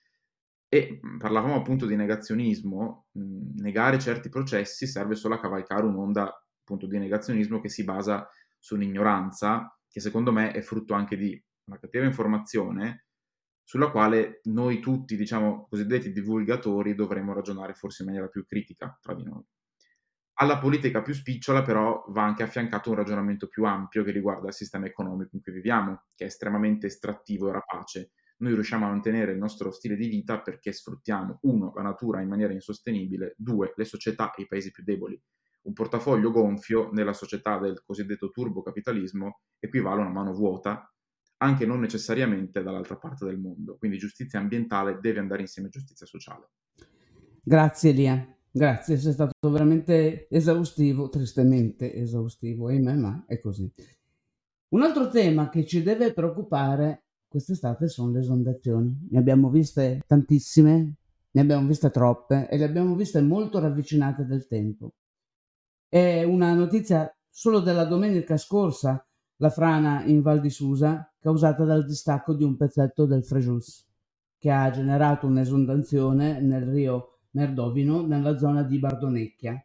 e 0.75 0.99
mhmm, 1.01 1.19
parlavamo 1.19 1.55
appunto 1.55 1.87
di 1.87 1.95
negazionismo, 1.95 3.07
mhmm, 3.13 3.53
negare 3.59 4.01
certi 4.01 4.29
processi 4.29 4.89
serve 4.89 5.15
solo 5.15 5.35
a 5.35 5.41
cavalcare 5.41 5.85
un'onda 5.85 6.25
appunto 6.61 6.89
di 6.89 6.99
negazionismo 6.99 7.61
che 7.61 7.69
si 7.69 7.85
basa 7.85 8.29
su 8.59 8.75
un'ignoranza 8.75 9.79
che 9.87 10.01
secondo 10.01 10.33
me 10.33 10.51
è 10.51 10.63
frutto 10.63 10.95
anche 10.95 11.17
di 11.17 11.41
una 11.67 11.79
cattiva 11.79 12.05
informazione 12.05 13.07
sulla 13.63 13.91
quale 13.91 14.41
noi 14.45 14.81
tutti, 14.81 15.17
diciamo, 15.17 15.67
cosiddetti 15.69 16.13
divulgatori 16.13 16.95
dovremmo 16.95 17.33
ragionare 17.33 17.75
forse 17.75 18.03
in 18.03 18.09
maniera 18.09 18.29
più 18.29 18.45
critica 18.45 18.99
tra 19.01 19.15
di 19.15 19.23
noi. 19.23 19.43
Alla 20.39 20.59
politica 20.59 21.03
più 21.03 21.15
spicciola 21.15 21.63
però 21.63 22.05
va 22.09 22.25
anche 22.25 22.43
affiancato 22.43 22.91
un 22.91 22.97
ragionamento 22.97 23.47
più 23.47 23.65
ampio 23.65 24.03
che 24.03 24.11
riguarda 24.11 24.49
il 24.49 24.55
sistema 24.55 24.87
economico 24.87 25.37
in 25.37 25.41
cui 25.43 25.53
viviamo, 25.53 26.07
che 26.17 26.25
è 26.25 26.27
estremamente 26.27 26.89
estrattivo 26.89 27.49
e 27.49 27.53
rapace 27.53 28.11
noi 28.39 28.55
riusciamo 28.55 28.87
a 28.87 28.91
mantenere 28.91 29.33
il 29.33 29.39
nostro 29.39 29.71
stile 29.71 29.97
di 29.97 30.09
vita 30.09 30.41
perché 30.41 30.73
sfruttiamo, 30.73 31.39
uno, 31.43 31.73
la 31.75 31.83
natura 31.83 32.21
in 32.21 32.29
maniera 32.29 32.53
insostenibile, 32.53 33.35
due, 33.37 33.73
le 33.77 33.85
società 33.85 34.35
e 34.35 34.43
i 34.43 34.47
paesi 34.47 34.71
più 34.71 34.83
deboli. 34.83 35.21
Un 35.63 35.73
portafoglio 35.73 36.31
gonfio 36.31 36.91
nella 36.93 37.13
società 37.13 37.59
del 37.59 37.83
cosiddetto 37.85 38.31
turbocapitalismo 38.31 39.41
equivale 39.59 40.01
a 40.01 40.05
una 40.05 40.13
mano 40.13 40.33
vuota, 40.33 40.93
anche 41.39 41.65
non 41.65 41.81
necessariamente 41.81 42.63
dall'altra 42.63 42.97
parte 42.97 43.25
del 43.25 43.39
mondo. 43.39 43.77
Quindi 43.77 43.99
giustizia 43.99 44.41
ambientale 44.41 44.99
deve 45.01 45.21
andare 45.21 45.43
insieme 45.43 45.69
a 45.69 45.71
giustizia 45.71 46.07
sociale. 46.07 46.51
Grazie 47.43 47.91
Elia, 47.91 48.39
grazie, 48.51 48.97
sei 48.97 49.13
stato 49.13 49.51
veramente 49.51 50.29
esaustivo, 50.29 51.09
tristemente 51.09 51.95
esaustivo, 51.95 52.69
ahimè, 52.69 52.95
ma 52.95 53.25
è 53.27 53.39
così. 53.39 53.71
Un 54.69 54.83
altro 54.83 55.09
tema 55.09 55.51
che 55.51 55.65
ci 55.65 55.83
deve 55.83 56.13
preoccupare 56.13 57.04
quest'estate 57.35 57.89
sono 57.89 58.13
le 58.13 58.21
esondazioni. 58.21 59.09
Ne 59.11 59.19
abbiamo 59.19 59.51
viste 59.51 60.05
tantissime, 60.07 60.95
ne 61.33 61.41
abbiamo 61.41 61.67
viste 61.67 61.91
troppe 61.91 62.49
e 62.49 62.57
le 62.57 62.65
abbiamo 62.65 62.95
viste 62.95 63.21
molto 63.21 63.59
ravvicinate 63.59 64.25
del 64.25 64.47
tempo. 64.47 64.93
È 65.89 66.23
una 66.23 66.55
notizia 66.55 67.13
solo 67.29 67.59
della 67.59 67.87
domenica 67.87 68.37
scorsa, 68.37 69.05
la 69.39 69.51
frana 69.51 70.05
in 70.05 70.23
Val 70.23 70.41
di 70.41 70.49
Susa, 70.49 71.13
causata 71.19 71.65
dal 71.65 71.85
distacco 71.85 72.35
di 72.35 72.45
un 72.45 72.57
pezzetto 72.57 73.05
del 73.05 73.25
Frejus, 73.25 73.85
che 74.39 74.51
ha 74.53 74.71
generato 74.71 75.27
un'esondazione 75.27 76.41
nel 76.41 76.67
rio 76.67 77.19
Merdovino, 77.31 78.07
nella 78.07 78.39
zona 78.39 78.63
di 78.63 78.79
Bardonecchia. 78.79 79.61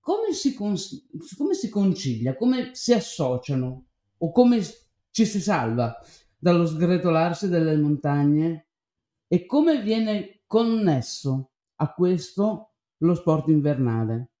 Come 0.00 0.32
si, 0.32 0.54
cons- 0.54 1.08
come 1.36 1.52
si 1.52 1.68
concilia, 1.68 2.34
come 2.36 2.70
si 2.72 2.94
associano 2.94 3.84
o 4.16 4.32
come 4.32 4.62
ci 5.10 5.26
si 5.26 5.40
salva 5.40 5.94
dallo 6.40 6.66
sgretolarsi 6.66 7.48
delle 7.48 7.76
montagne. 7.76 8.68
E 9.28 9.46
come 9.46 9.82
viene 9.82 10.42
connesso 10.46 11.52
a 11.76 11.92
questo 11.92 12.72
lo 12.98 13.14
sport 13.14 13.48
invernale. 13.48 14.32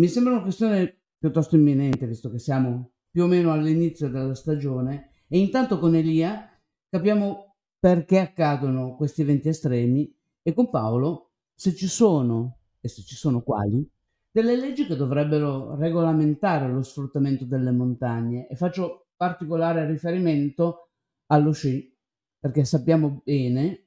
Mi 0.00 0.08
sembra 0.08 0.32
una 0.32 0.42
questione 0.42 1.02
piuttosto 1.18 1.54
imminente, 1.54 2.06
visto 2.06 2.30
che 2.30 2.38
siamo 2.38 2.94
più 3.10 3.24
o 3.24 3.26
meno 3.26 3.52
all'inizio 3.52 4.08
della 4.08 4.34
stagione. 4.34 5.24
E 5.28 5.38
intanto 5.38 5.78
con 5.78 5.94
Elia 5.94 6.48
capiamo 6.88 7.56
perché 7.78 8.18
accadono 8.18 8.96
questi 8.96 9.22
eventi 9.22 9.48
estremi 9.48 10.12
e 10.42 10.54
con 10.54 10.70
Paolo 10.70 11.32
se 11.54 11.74
ci 11.74 11.86
sono, 11.86 12.58
e 12.80 12.88
se 12.88 13.02
ci 13.02 13.14
sono 13.14 13.42
quali, 13.42 13.88
delle 14.30 14.56
leggi 14.56 14.86
che 14.86 14.96
dovrebbero 14.96 15.76
regolamentare 15.76 16.68
lo 16.68 16.82
sfruttamento 16.82 17.44
delle 17.44 17.70
montagne. 17.70 18.48
E 18.48 18.56
faccio 18.56 19.08
particolare 19.16 19.86
riferimento 19.86 20.91
allo 21.32 21.52
sci, 21.52 21.90
perché 22.38 22.64
sappiamo 22.64 23.22
bene, 23.24 23.86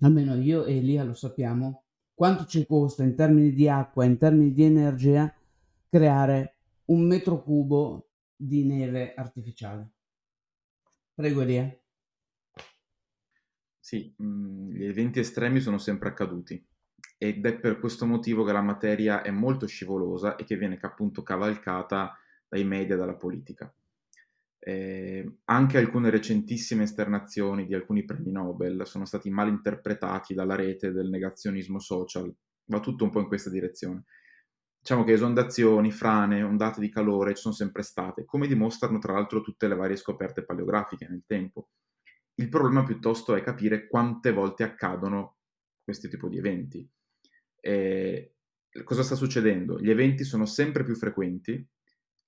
almeno 0.00 0.34
io 0.34 0.64
e 0.64 0.78
Elia 0.78 1.04
lo 1.04 1.12
sappiamo, 1.12 1.84
quanto 2.14 2.46
ci 2.46 2.64
costa 2.66 3.02
in 3.02 3.14
termini 3.14 3.52
di 3.52 3.68
acqua, 3.68 4.04
in 4.04 4.16
termini 4.16 4.52
di 4.52 4.64
energia, 4.64 5.32
creare 5.88 6.56
un 6.86 7.06
metro 7.06 7.42
cubo 7.42 8.08
di 8.34 8.64
neve 8.64 9.12
artificiale. 9.14 9.90
Prego 11.14 11.42
Elia. 11.42 11.78
Sì, 13.78 14.14
mh, 14.16 14.70
gli 14.70 14.84
eventi 14.84 15.18
estremi 15.18 15.60
sono 15.60 15.78
sempre 15.78 16.08
accaduti 16.08 16.64
ed 17.18 17.44
è 17.44 17.58
per 17.58 17.78
questo 17.78 18.06
motivo 18.06 18.44
che 18.44 18.52
la 18.52 18.62
materia 18.62 19.20
è 19.20 19.30
molto 19.30 19.66
scivolosa 19.66 20.36
e 20.36 20.44
che 20.44 20.56
viene 20.56 20.78
appunto 20.80 21.22
cavalcata 21.22 22.16
dai 22.48 22.64
media 22.64 22.94
e 22.94 22.98
dalla 22.98 23.16
politica. 23.16 23.70
Eh, 24.62 25.38
anche 25.44 25.78
alcune 25.78 26.10
recentissime 26.10 26.82
esternazioni 26.82 27.64
di 27.66 27.74
alcuni 27.74 28.04
premi 28.04 28.30
Nobel 28.30 28.86
sono 28.86 29.06
stati 29.06 29.30
mal 29.30 29.48
interpretati 29.48 30.34
dalla 30.34 30.54
rete 30.54 30.92
del 30.92 31.08
negazionismo 31.08 31.78
social. 31.78 32.32
Va 32.66 32.80
tutto 32.80 33.04
un 33.04 33.10
po' 33.10 33.20
in 33.20 33.26
questa 33.26 33.50
direzione. 33.50 34.04
Diciamo 34.78 35.04
che 35.04 35.12
esondazioni, 35.12 35.90
frane, 35.90 36.42
ondate 36.42 36.80
di 36.80 36.90
calore 36.90 37.34
ci 37.34 37.42
sono 37.42 37.54
sempre 37.54 37.82
state, 37.82 38.24
come 38.24 38.46
dimostrano 38.46 38.98
tra 38.98 39.12
l'altro 39.12 39.40
tutte 39.40 39.68
le 39.68 39.74
varie 39.74 39.96
scoperte 39.96 40.44
paleografiche 40.44 41.06
nel 41.08 41.24
tempo. 41.26 41.70
Il 42.34 42.48
problema 42.48 42.84
piuttosto 42.84 43.34
è 43.34 43.42
capire 43.42 43.86
quante 43.88 44.32
volte 44.32 44.62
accadono 44.62 45.36
questo 45.82 46.08
tipo 46.08 46.28
di 46.28 46.38
eventi. 46.38 46.88
Eh, 47.60 48.34
cosa 48.84 49.02
sta 49.02 49.14
succedendo? 49.14 49.78
Gli 49.78 49.90
eventi 49.90 50.24
sono 50.24 50.46
sempre 50.46 50.84
più 50.84 50.94
frequenti, 50.94 51.66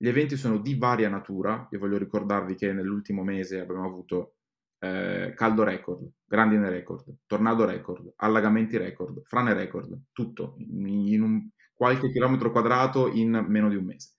gli 0.03 0.09
eventi 0.09 0.37
sono 0.37 0.59
di 0.59 0.75
varia 0.75 1.09
natura, 1.09 1.69
io 1.71 1.79
voglio 1.79 1.97
ricordarvi 1.97 2.57
che 2.57 2.73
nell'ultimo 2.73 3.23
mese 3.23 3.61
abbiamo 3.61 3.87
avuto 3.87 4.35
eh, 4.81 5.33
caldo 5.37 5.63
record, 5.63 6.11
grandine 6.25 6.69
record, 6.71 7.19
tornado 7.25 7.65
record, 7.65 8.13
allagamenti 8.17 8.77
record, 8.77 9.23
frane 9.23 9.55
record, 9.55 10.07
tutto 10.11 10.57
in, 10.59 11.23
un, 11.23 11.49
qualche 11.73 12.11
chilometro 12.11 12.51
quadrato 12.51 13.13
in 13.13 13.45
meno 13.47 13.69
di 13.69 13.77
un 13.77 13.85
mese. 13.85 14.17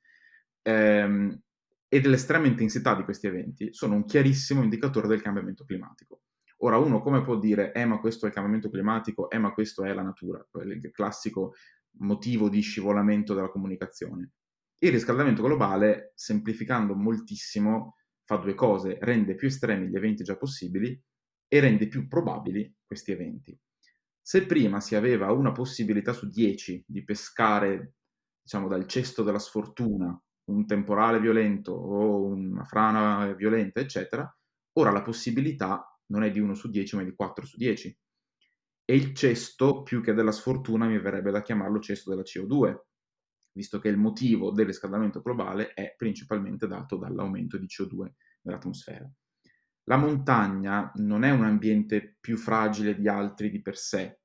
Ehm, 0.61 1.37
e 1.89 1.99
dell'estrema 1.99 2.47
intensità 2.47 2.95
di 2.95 3.03
questi 3.03 3.27
eventi 3.27 3.73
sono 3.73 3.95
un 3.95 4.05
chiarissimo 4.05 4.63
indicatore 4.63 5.09
del 5.09 5.21
cambiamento 5.21 5.65
climatico. 5.65 6.21
Ora 6.59 6.77
uno 6.77 7.01
come 7.01 7.23
può 7.23 7.37
dire, 7.37 7.73
eh 7.73 7.83
ma 7.83 7.99
questo 7.99 8.23
è 8.23 8.29
il 8.29 8.33
cambiamento 8.33 8.69
climatico, 8.69 9.29
eh 9.29 9.37
ma 9.37 9.51
questo 9.51 9.83
è 9.83 9.91
la 9.91 10.01
natura, 10.01 10.47
il 10.63 10.91
classico 10.93 11.55
motivo 11.97 12.47
di 12.47 12.61
scivolamento 12.61 13.33
della 13.33 13.49
comunicazione. 13.49 14.31
Il 14.83 14.91
riscaldamento 14.91 15.41
globale, 15.41 16.11
semplificando 16.13 16.93
moltissimo, 16.93 17.95
fa 18.25 18.35
due 18.35 18.53
cose, 18.53 18.97
rende 18.99 19.33
più 19.33 19.47
estremi 19.47 19.87
gli 19.87 19.95
eventi 19.95 20.25
già 20.25 20.35
possibili 20.35 21.01
e 21.47 21.59
rende 21.61 21.87
più 21.87 22.05
probabili 22.09 22.69
questi 22.85 23.13
eventi. 23.13 23.57
Se 24.21 24.45
prima 24.45 24.81
si 24.81 24.95
aveva 24.95 25.31
una 25.31 25.53
possibilità 25.53 26.11
su 26.11 26.27
10 26.27 26.83
di 26.85 27.01
pescare, 27.05 27.93
diciamo, 28.41 28.67
dal 28.67 28.85
cesto 28.85 29.23
della 29.23 29.39
sfortuna 29.39 30.21
un 30.51 30.65
temporale 30.65 31.21
violento 31.21 31.71
o 31.71 32.25
una 32.25 32.65
frana 32.65 33.31
violenta, 33.35 33.79
eccetera, 33.79 34.29
ora 34.73 34.91
la 34.91 35.01
possibilità 35.01 35.97
non 36.07 36.23
è 36.23 36.29
di 36.29 36.41
1 36.41 36.53
su 36.55 36.69
10, 36.69 36.97
ma 36.97 37.03
di 37.03 37.15
4 37.15 37.45
su 37.45 37.55
10. 37.55 37.97
E 38.83 38.95
il 38.95 39.13
cesto, 39.13 39.81
più 39.83 40.01
che 40.01 40.13
della 40.13 40.33
sfortuna, 40.33 40.87
mi 40.87 40.99
verrebbe 40.99 41.31
da 41.31 41.41
chiamarlo 41.41 41.79
cesto 41.79 42.09
della 42.09 42.23
CO2, 42.23 42.75
visto 43.53 43.79
che 43.79 43.87
il 43.87 43.97
motivo 43.97 44.51
del 44.51 44.65
riscaldamento 44.65 45.21
globale 45.21 45.73
è 45.73 45.93
principalmente 45.95 46.67
dato 46.67 46.97
dall'aumento 46.97 47.57
di 47.57 47.65
CO2 47.67 48.11
nell'atmosfera. 48.41 49.09
La 49.85 49.97
montagna 49.97 50.91
non 50.95 51.23
è 51.23 51.31
un 51.31 51.43
ambiente 51.43 52.17
più 52.19 52.37
fragile 52.37 52.95
di 52.95 53.07
altri 53.07 53.49
di 53.49 53.61
per 53.61 53.77
sé, 53.77 54.21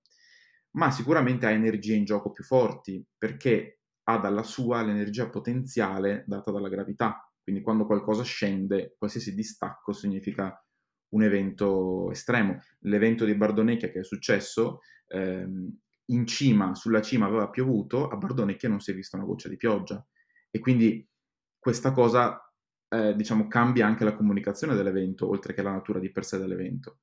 ma 0.72 0.90
sicuramente 0.90 1.46
ha 1.46 1.50
energie 1.50 1.94
in 1.94 2.04
gioco 2.04 2.30
più 2.30 2.44
forti, 2.44 3.04
perché 3.16 3.80
ha 4.04 4.18
dalla 4.18 4.42
sua 4.42 4.82
l'energia 4.82 5.28
potenziale 5.28 6.24
data 6.26 6.50
dalla 6.50 6.68
gravità. 6.68 7.30
Quindi 7.42 7.62
quando 7.62 7.86
qualcosa 7.86 8.22
scende, 8.22 8.94
qualsiasi 8.96 9.34
distacco 9.34 9.92
significa 9.92 10.62
un 11.10 11.22
evento 11.22 12.10
estremo. 12.10 12.60
L'evento 12.80 13.24
di 13.24 13.34
Bardonecchia 13.34 13.90
che 13.90 14.00
è 14.00 14.04
successo, 14.04 14.80
ehm, 15.08 15.78
in 16.10 16.26
cima, 16.26 16.74
sulla 16.74 17.02
cima 17.02 17.26
aveva 17.26 17.48
piovuto, 17.48 18.08
a 18.08 18.16
Bardonecchia 18.16 18.68
non 18.68 18.80
si 18.80 18.90
è 18.90 18.94
vista 18.94 19.16
una 19.16 19.26
goccia 19.26 19.48
di 19.48 19.56
pioggia. 19.56 20.04
E 20.50 20.58
quindi 20.58 21.06
questa 21.58 21.92
cosa, 21.92 22.40
eh, 22.88 23.14
diciamo, 23.14 23.48
cambia 23.48 23.86
anche 23.86 24.04
la 24.04 24.14
comunicazione 24.14 24.74
dell'evento, 24.74 25.28
oltre 25.28 25.54
che 25.54 25.62
la 25.62 25.72
natura 25.72 25.98
di 25.98 26.10
per 26.10 26.24
sé 26.24 26.38
dell'evento. 26.38 27.00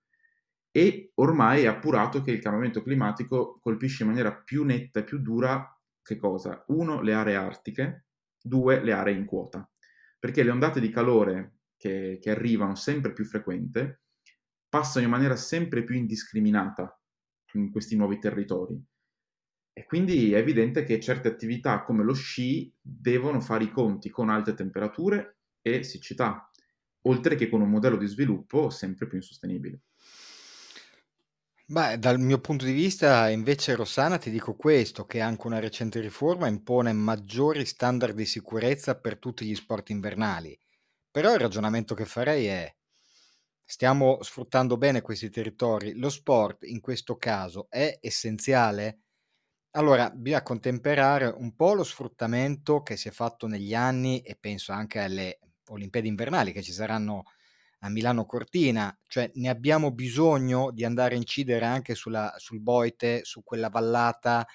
E 0.72 1.12
ormai 1.16 1.64
è 1.64 1.68
appurato 1.68 2.22
che 2.22 2.32
il 2.32 2.42
cambiamento 2.42 2.82
climatico 2.82 3.60
colpisce 3.62 4.04
in 4.04 4.10
maniera 4.10 4.36
più 4.36 4.64
netta 4.64 5.00
e 5.00 5.04
più 5.04 5.20
dura 5.20 5.70
che 6.02 6.18
cosa? 6.18 6.64
Uno, 6.68 7.02
le 7.02 7.14
aree 7.14 7.36
artiche, 7.36 8.08
due, 8.42 8.84
le 8.84 8.92
aree 8.92 9.16
in 9.16 9.26
quota. 9.26 9.70
Perché 10.20 10.44
le 10.44 10.52
ondate 10.52 10.80
di 10.80 10.90
calore 10.90 11.60
che, 11.78 12.20
che 12.22 12.30
arrivano 12.30 12.76
sempre 12.76 13.14
più 13.14 13.26
frequente 13.26 14.02
passano 14.68 15.06
in 15.06 15.12
maniera 15.12 15.36
sempre 15.36 15.84
più 15.84 15.96
indiscriminata 15.96 17.00
in 17.54 17.72
questi 17.72 17.96
nuovi 17.96 18.20
territori. 18.20 18.84
E 19.78 19.84
quindi 19.84 20.32
è 20.32 20.38
evidente 20.38 20.86
che 20.86 21.02
certe 21.02 21.28
attività 21.28 21.84
come 21.84 22.02
lo 22.02 22.14
sci 22.14 22.74
devono 22.82 23.42
fare 23.42 23.66
i 23.66 23.72
conti 23.72 24.10
con 24.10 24.30
alte 24.30 24.54
temperature 24.54 25.40
e 25.62 25.84
siccità, 25.84 26.50
oltre 27.02 27.36
che 27.36 27.50
con 27.50 27.60
un 27.60 27.70
modello 27.70 27.98
di 27.98 28.08
sviluppo 28.08 28.70
sempre 28.70 29.06
più 29.06 29.18
insostenibile. 29.18 29.82
Beh, 31.68 31.98
dal 31.98 32.20
mio 32.20 32.40
punto 32.40 32.64
di 32.66 32.72
vista, 32.72 33.28
invece, 33.30 33.76
Rossana, 33.76 34.18
ti 34.18 34.30
dico 34.30 34.56
questo, 34.56 35.06
che 35.06 35.20
anche 35.20 35.48
una 35.48 35.60
recente 35.60 36.00
riforma 36.00 36.48
impone 36.48 36.94
maggiori 36.94 37.66
standard 37.66 38.16
di 38.16 38.26
sicurezza 38.26 39.00
per 39.00 39.18
tutti 39.18 39.46
gli 39.46 39.56
sport 39.56 39.90
invernali. 39.90 40.58
Però 41.12 41.34
il 41.34 41.40
ragionamento 41.40 41.96
che 41.96 42.06
farei 42.06 42.46
è, 42.48 42.76
stiamo 43.64 44.20
sfruttando 44.22 44.78
bene 44.78 45.02
questi 45.02 45.30
territori, 45.30 45.94
lo 45.98 46.10
sport 46.10 46.66
in 46.66 46.82
questo 46.82 47.18
caso 47.18 47.68
è 47.70 47.98
essenziale? 48.02 49.05
Allora, 49.76 50.10
bisogna 50.10 50.42
contemperare 50.42 51.26
un 51.28 51.54
po' 51.56 51.74
lo 51.74 51.84
sfruttamento 51.84 52.82
che 52.82 52.96
si 52.96 53.10
è 53.10 53.12
fatto 53.12 53.46
negli 53.48 53.74
anni 53.76 54.22
e 54.22 54.38
penso 54.40 54.72
anche 54.72 55.00
alle 55.00 55.40
Olimpiadi 55.68 56.08
invernali 56.08 56.54
che 56.54 56.62
ci 56.62 56.72
saranno 56.72 57.24
a 57.80 57.90
Milano 57.90 58.26
Cortina, 58.26 58.98
cioè 59.08 59.30
ne 59.36 59.50
abbiamo 59.50 59.92
bisogno 59.92 60.72
di 60.72 60.86
andare 60.86 61.16
a 61.16 61.18
incidere 61.18 61.66
anche 61.66 61.94
sulla, 61.96 62.34
sul 62.38 62.62
Boite, 62.62 63.22
su 63.26 63.44
quella 63.44 63.70
vallata 63.70 64.46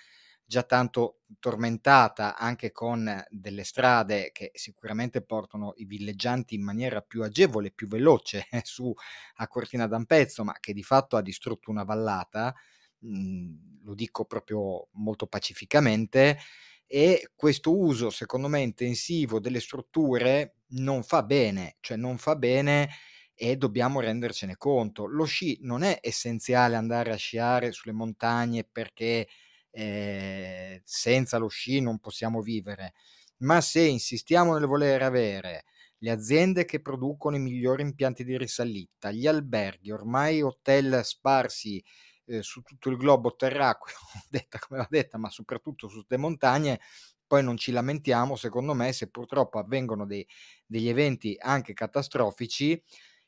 già 0.44 0.62
tanto 0.64 1.20
tormentata, 1.38 2.37
anche 2.37 2.72
con 2.72 3.22
delle 3.30 3.62
strade 3.64 4.30
che 4.33 4.50
sicuramente 4.54 5.22
portano 5.22 5.74
i 5.76 5.85
villeggianti 5.85 6.54
in 6.56 6.62
maniera 6.64 7.02
più 7.02 7.22
agevole, 7.22 7.70
più 7.70 7.87
veloce 7.88 8.46
eh, 8.50 8.62
su 8.64 8.92
a 9.37 9.48
Cortina 9.48 9.87
d'Ampezzo, 9.87 10.42
ma 10.44 10.54
che 10.59 10.72
di 10.72 10.83
fatto 10.83 11.16
ha 11.16 11.22
distrutto 11.22 11.70
una 11.70 11.85
vallata, 11.85 12.54
mh, 13.00 13.08
mhmm, 13.18 13.68
lo 13.84 13.94
dico 13.94 14.24
proprio 14.24 14.88
molto 14.92 15.26
pacificamente, 15.26 16.38
e 16.86 17.30
questo 17.36 17.76
uso, 17.78 18.10
secondo 18.10 18.48
me, 18.48 18.60
intensivo 18.60 19.38
delle 19.40 19.60
strutture 19.60 20.56
non 20.70 21.02
fa 21.04 21.22
bene, 21.22 21.76
cioè 21.80 21.96
non 21.96 22.18
fa 22.18 22.34
bene 22.36 22.88
e 23.34 23.56
dobbiamo 23.56 24.00
rendercene 24.00 24.56
conto. 24.56 25.06
Lo 25.06 25.24
sci 25.24 25.58
non 25.62 25.82
è 25.82 25.98
essenziale 26.02 26.74
andare 26.76 27.12
a 27.12 27.16
sciare 27.16 27.72
sulle 27.72 27.92
montagne 27.92 28.64
perché 28.64 29.28
eh, 29.70 30.82
senza 30.84 31.38
lo 31.38 31.48
sci 31.48 31.80
non 31.80 31.98
possiamo 32.00 32.42
vivere, 32.42 32.92
ma 33.38 33.60
se 33.60 33.82
insistiamo 33.82 34.54
nel 34.54 34.66
voler 34.66 35.02
avere 35.02 35.64
le 35.98 36.10
aziende 36.10 36.64
che 36.64 36.80
producono 36.80 37.36
i 37.36 37.40
migliori 37.40 37.82
impianti 37.82 38.24
di 38.24 38.36
risalita, 38.38 39.10
gli 39.12 39.26
alberghi, 39.26 39.90
ormai 39.90 40.40
hotel 40.42 41.04
sparsi 41.04 41.82
eh, 42.30 42.42
su 42.42 42.62
tutto 42.62 42.88
il 42.90 42.96
globo 42.96 43.34
terracqueo, 43.34 43.96
detta 44.30 44.58
come 44.58 44.80
va 44.80 44.86
detta, 44.88 45.18
ma 45.18 45.28
soprattutto 45.30 45.88
su 45.88 46.04
le 46.06 46.16
montagne, 46.16 46.80
poi 47.26 47.42
non 47.42 47.56
ci 47.56 47.72
lamentiamo, 47.72 48.36
secondo 48.36 48.74
me, 48.74 48.92
se 48.92 49.08
purtroppo 49.08 49.58
avvengono 49.58 50.06
dei, 50.06 50.26
degli 50.66 50.88
eventi 50.88 51.36
anche 51.38 51.74
catastrofici 51.74 52.80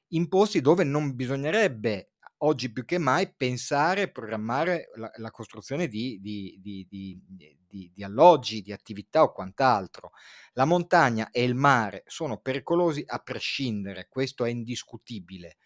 in 0.08 0.28
posti 0.28 0.60
dove 0.60 0.84
non 0.84 1.14
bisognerebbe 1.14 2.10
oggi 2.38 2.72
più 2.72 2.84
che 2.84 2.98
mai 2.98 3.32
pensare 3.34 4.10
programmare 4.10 4.90
la, 4.96 5.10
la 5.16 5.30
costruzione 5.30 5.86
di, 5.86 6.18
di, 6.20 6.58
di, 6.60 7.90
di, 7.92 8.02
alloggi, 8.02 8.62
di 8.62 8.72
attività 8.72 9.22
o 9.22 9.32
quant'altro. 9.32 10.10
La 10.54 10.64
montagna 10.64 11.30
e 11.30 11.44
il 11.44 11.54
mare 11.54 12.02
sono 12.06 12.38
pericolosi 12.38 13.02
a 13.06 13.18
prescindere, 13.18 14.08
questo 14.08 14.44
è 14.44 14.50
indiscutibile. 14.50 15.56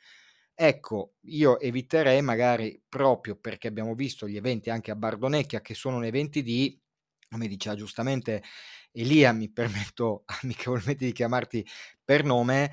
Ecco, 0.59 1.17
io 1.29 1.61
eviterei 1.61 2.23
magari 2.23 2.83
proprio 2.89 3.37
perché 3.37 3.69
abbiamo 3.69 3.95
visto 3.95 4.27
gli 4.27 4.37
eventi 4.37 4.71
anche 4.71 4.91
a 4.91 4.97
Bardonecchia 4.97 5.61
che 5.61 5.75
sono 5.75 6.03
eventi 6.03 6.43
di, 6.43 6.79
come 7.29 7.47
diceva 7.47 7.75
giustamente 7.77 8.43
Elia, 8.93 9.33
mi 9.33 9.51
permetto 9.51 10.25
amichevolmente 10.43 11.05
di 11.05 11.13
chiamarti 11.13 11.67
per 12.03 12.25
nome, 12.25 12.73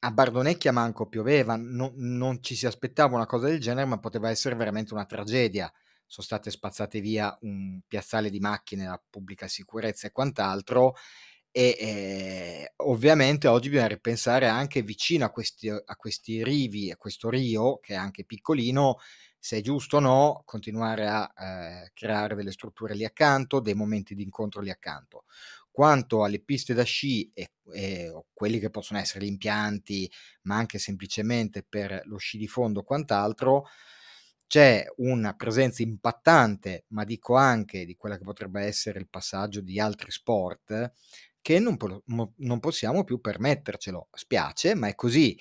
a 0.00 0.10
Bardonecchia 0.12 0.70
manco 0.72 1.08
pioveva, 1.08 1.56
no, 1.56 1.92
non 1.96 2.42
ci 2.42 2.54
si 2.54 2.66
aspettava 2.66 3.16
una 3.16 3.26
cosa 3.26 3.46
del 3.48 3.58
genere, 3.60 3.86
ma 3.86 3.98
poteva 3.98 4.30
essere 4.30 4.54
veramente 4.54 4.94
una 4.94 5.04
tragedia. 5.06 5.72
Sono 6.08 6.24
state 6.26 6.50
spazzate 6.52 7.00
via 7.00 7.36
un 7.40 7.80
piazzale 7.88 8.30
di 8.30 8.38
macchine, 8.38 8.86
la 8.86 9.02
pubblica 9.10 9.48
sicurezza 9.48 10.06
e 10.06 10.12
quant'altro. 10.12 10.94
E 11.58 11.74
eh, 11.80 12.72
ovviamente 12.84 13.48
oggi 13.48 13.70
bisogna 13.70 13.88
ripensare 13.88 14.46
anche 14.46 14.82
vicino 14.82 15.24
a 15.24 15.30
questi, 15.30 15.70
a 15.70 15.96
questi 15.96 16.44
rivi, 16.44 16.90
a 16.90 16.98
questo 16.98 17.30
rio, 17.30 17.78
che 17.78 17.94
è 17.94 17.96
anche 17.96 18.26
piccolino, 18.26 18.98
se 19.38 19.56
è 19.56 19.60
giusto 19.62 19.96
o 19.96 20.00
no 20.00 20.42
continuare 20.44 21.06
a 21.08 21.32
eh, 21.34 21.90
creare 21.94 22.34
delle 22.34 22.52
strutture 22.52 22.94
lì 22.94 23.06
accanto, 23.06 23.60
dei 23.60 23.72
momenti 23.72 24.14
di 24.14 24.22
incontro 24.22 24.60
lì 24.60 24.68
accanto. 24.68 25.24
Quanto 25.70 26.24
alle 26.24 26.40
piste 26.40 26.74
da 26.74 26.82
sci 26.82 27.30
e, 27.32 27.52
e 27.72 28.24
quelli 28.34 28.58
che 28.58 28.68
possono 28.68 28.98
essere 28.98 29.24
gli 29.24 29.28
impianti, 29.28 30.10
ma 30.42 30.56
anche 30.56 30.78
semplicemente 30.78 31.62
per 31.66 32.02
lo 32.04 32.18
sci 32.18 32.36
di 32.36 32.48
fondo 32.48 32.80
o 32.80 32.84
quant'altro, 32.84 33.64
c'è 34.46 34.84
una 34.98 35.34
presenza 35.34 35.82
impattante, 35.82 36.84
ma 36.88 37.04
dico 37.04 37.34
anche 37.34 37.84
di 37.84 37.96
quella 37.96 38.16
che 38.16 38.24
potrebbe 38.24 38.62
essere 38.62 38.98
il 38.98 39.08
passaggio 39.08 39.60
di 39.60 39.80
altri 39.80 40.10
sport, 40.10 40.92
che 41.46 41.60
non, 41.60 41.76
non 42.38 42.58
possiamo 42.58 43.04
più 43.04 43.20
permettercelo. 43.20 44.08
Spiace, 44.12 44.74
ma 44.74 44.88
è 44.88 44.96
così. 44.96 45.38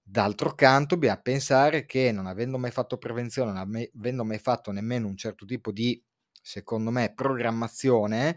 D'altro 0.00 0.54
canto, 0.54 0.96
bisogna 0.96 1.18
pensare 1.20 1.84
che 1.84 2.12
non 2.12 2.26
avendo 2.28 2.58
mai 2.58 2.70
fatto 2.70 2.96
prevenzione, 2.96 3.50
non 3.50 3.88
avendo 3.92 4.24
mai 4.24 4.38
fatto 4.38 4.70
nemmeno 4.70 5.08
un 5.08 5.16
certo 5.16 5.44
tipo 5.44 5.72
di, 5.72 6.00
secondo 6.40 6.92
me, 6.92 7.12
programmazione, 7.12 8.36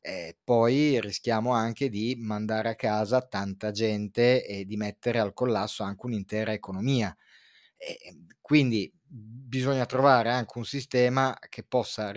eh, 0.00 0.36
poi 0.42 1.00
rischiamo 1.00 1.52
anche 1.52 1.88
di 1.88 2.16
mandare 2.18 2.70
a 2.70 2.74
casa 2.74 3.22
tanta 3.22 3.70
gente 3.70 4.44
e 4.44 4.64
di 4.64 4.76
mettere 4.76 5.20
al 5.20 5.34
collasso 5.34 5.84
anche 5.84 6.06
un'intera 6.06 6.52
economia. 6.52 7.16
E 7.76 8.16
quindi 8.40 8.92
bisogna 9.06 9.86
trovare 9.86 10.30
anche 10.32 10.58
un 10.58 10.64
sistema 10.64 11.38
che 11.48 11.62
possa, 11.62 12.12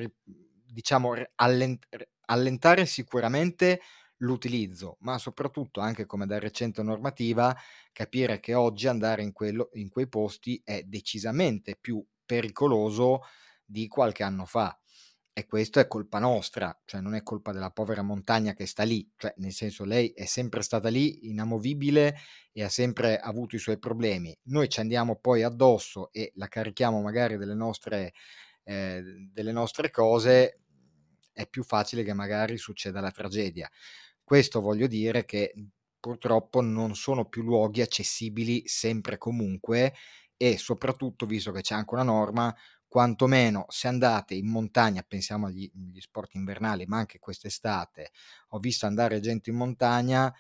diciamo, 0.66 1.14
allent- 1.36 1.86
allentare 2.26 2.88
sicuramente 2.88 3.80
l'utilizzo, 4.22 4.98
ma 5.02 5.18
soprattutto 5.18 5.80
anche 5.80 6.06
come 6.06 6.26
da 6.26 6.40
recente 6.40 6.82
normativa 6.82 7.56
capire 7.92 8.40
che 8.40 8.54
oggi 8.54 8.88
andare 8.88 9.24
in, 9.24 9.32
quello, 9.32 9.70
in 9.74 9.90
quei 9.90 10.08
posti 10.08 10.62
è 10.64 10.84
decisamente 10.84 11.78
più 11.80 12.04
pericoloso 12.26 13.22
di 13.66 13.88
qualche 13.88 14.24
anno 14.24 14.46
fa 14.46 14.76
e 15.34 15.46
questo 15.46 15.80
è 15.80 15.88
colpa 15.88 16.20
nostra, 16.20 16.78
cioè 16.86 17.00
non 17.00 17.16
è 17.16 17.24
colpa 17.24 17.54
della 17.54 17.72
povera 17.72 18.02
montagna 18.02 18.54
che 18.54 18.66
sta 18.66 18.84
lì, 18.84 19.10
cioè 19.16 19.34
nel 19.38 19.54
senso 19.54 19.86
lei 19.86 20.10
è 20.10 20.26
sempre 20.26 20.62
stata 20.62 20.90
lì, 20.90 21.30
inamovibile 21.30 22.18
e 22.52 22.64
ha 22.64 22.70
sempre 22.70 23.18
avuto 23.18 23.56
i 23.56 23.60
suoi 23.60 23.80
problemi. 23.80 24.38
Noi 24.44 24.68
ci 24.68 24.82
andiamo 24.82 25.16
poi 25.16 25.44
addosso 25.44 26.12
e 26.12 26.32
la 26.36 26.48
carichiamo 26.48 27.02
magari 27.02 27.38
delle 27.38 27.54
nostre, 27.54 28.14
eh, 28.64 29.02
delle 29.32 29.52
nostre 29.54 29.90
cose, 29.90 30.60
è 31.32 31.48
più 31.48 31.64
facile 31.64 32.04
che 32.04 32.14
magari 32.14 32.58
succeda 32.58 33.00
la 33.00 33.12
tragedia. 33.12 33.70
Questo 34.32 34.62
voglio 34.62 34.88
dire 34.88 35.26
che 35.26 35.54
purtroppo 36.00 36.62
non 36.62 36.96
sono 36.96 37.26
più 37.28 37.44
luoghi 37.44 37.82
accessibili 37.82 38.64
sempre 38.66 39.16
e 39.16 39.18
comunque 39.18 39.94
e 40.38 40.58
soprattutto, 40.58 41.26
visto 41.26 41.52
che 41.52 41.60
c'è 41.60 41.76
anche 41.76 41.94
una 41.96 42.04
norma, 42.04 42.56
quantomeno 42.88 43.66
se 43.68 43.90
andate 43.90 44.34
in 44.34 44.48
montagna, 44.48 45.04
pensiamo 45.06 45.48
agli, 45.48 45.70
agli 45.76 46.00
sport 46.00 46.34
invernali, 46.36 46.86
ma 46.86 46.98
anche 46.98 47.20
quest'estate, 47.20 48.12
ho 48.50 48.60
visto 48.60 48.86
andare 48.86 49.20
gente 49.20 49.50
in 49.50 49.58
montagna 49.58 50.34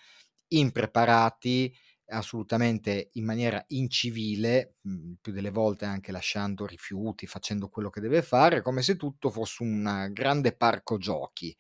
impreparati, 0.48 1.76
assolutamente 2.08 3.10
in 3.14 3.26
maniera 3.26 3.64
incivile, 3.70 4.76
mh, 4.82 5.14
più 5.22 5.34
delle 5.34 5.52
volte 5.52 5.86
anche 5.86 6.12
lasciando 6.14 6.66
rifiuti, 6.66 7.28
facendo 7.28 7.68
quello 7.70 7.90
che 7.90 8.02
deve 8.02 8.22
fare, 8.22 8.62
come 8.62 8.82
se 8.84 8.96
tutto 8.96 9.30
fosse 9.30 9.64
un 9.64 10.10
grande 10.14 10.54
parco 10.56 10.98
giochi. 10.98 11.56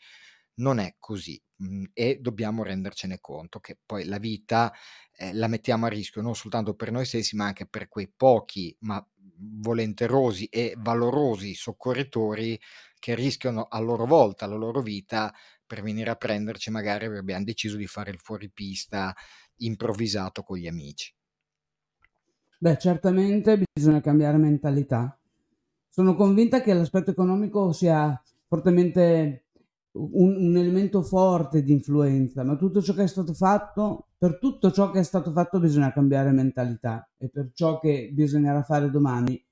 Non 0.61 0.79
è 0.79 0.95
così 0.99 1.41
mh, 1.57 1.85
e 1.93 2.17
dobbiamo 2.21 2.63
rendercene 2.63 3.19
conto 3.19 3.59
che 3.59 3.77
poi 3.85 4.05
la 4.05 4.17
vita 4.17 4.71
eh, 5.15 5.33
la 5.33 5.47
mettiamo 5.47 5.85
a 5.85 5.89
rischio 5.89 6.21
non 6.21 6.35
soltanto 6.35 6.75
per 6.75 6.91
noi 6.91 7.05
stessi, 7.05 7.35
ma 7.35 7.45
anche 7.45 7.67
per 7.67 7.87
quei 7.87 8.11
pochi, 8.15 8.75
ma 8.81 9.05
volenterosi 9.43 10.45
e 10.45 10.75
valorosi 10.77 11.53
soccorritori 11.55 12.59
che 12.99 13.15
rischiano 13.15 13.63
a 13.63 13.79
loro 13.79 14.05
volta 14.05 14.45
la 14.45 14.55
loro 14.55 14.81
vita 14.81 15.33
per 15.65 15.81
venire 15.81 16.11
a 16.11 16.15
prenderci 16.15 16.69
magari 16.69 17.05
abbiamo 17.05 17.43
deciso 17.43 17.77
di 17.77 17.87
fare 17.87 18.11
il 18.11 18.19
fuoripista 18.19 19.15
improvvisato 19.57 20.43
con 20.43 20.57
gli 20.57 20.67
amici. 20.67 21.13
Beh, 22.59 22.77
certamente 22.77 23.63
bisogna 23.73 24.01
cambiare 24.01 24.37
mentalità. 24.37 25.17
Sono 25.89 26.15
convinta 26.15 26.61
che 26.61 26.73
l'aspetto 26.73 27.09
economico 27.11 27.71
sia 27.73 28.21
fortemente 28.47 29.45
un, 29.93 30.35
un, 30.35 30.57
elemento 30.57 31.01
forte 31.01 31.63
di 31.63 31.71
influenza, 31.71 32.43
ma 32.43 32.55
tutto 32.55 32.81
ciò 32.81 32.93
che 32.93 33.03
è 33.03 33.07
stato 33.07 33.33
fatto, 33.33 34.09
per 34.17 34.37
tutto 34.39 34.71
ciò 34.71 34.91
che 34.91 34.99
è 34.99 35.03
stato 35.03 35.31
fatto 35.31 35.59
bisogna 35.59 35.91
cambiare 35.91 36.31
mentalità 36.31 37.09
e 37.17 37.29
per 37.29 37.51
ciò 37.53 37.79
che 37.79 38.09
bisognerà 38.13 38.63
fare 38.63 38.89
domani 38.89 39.43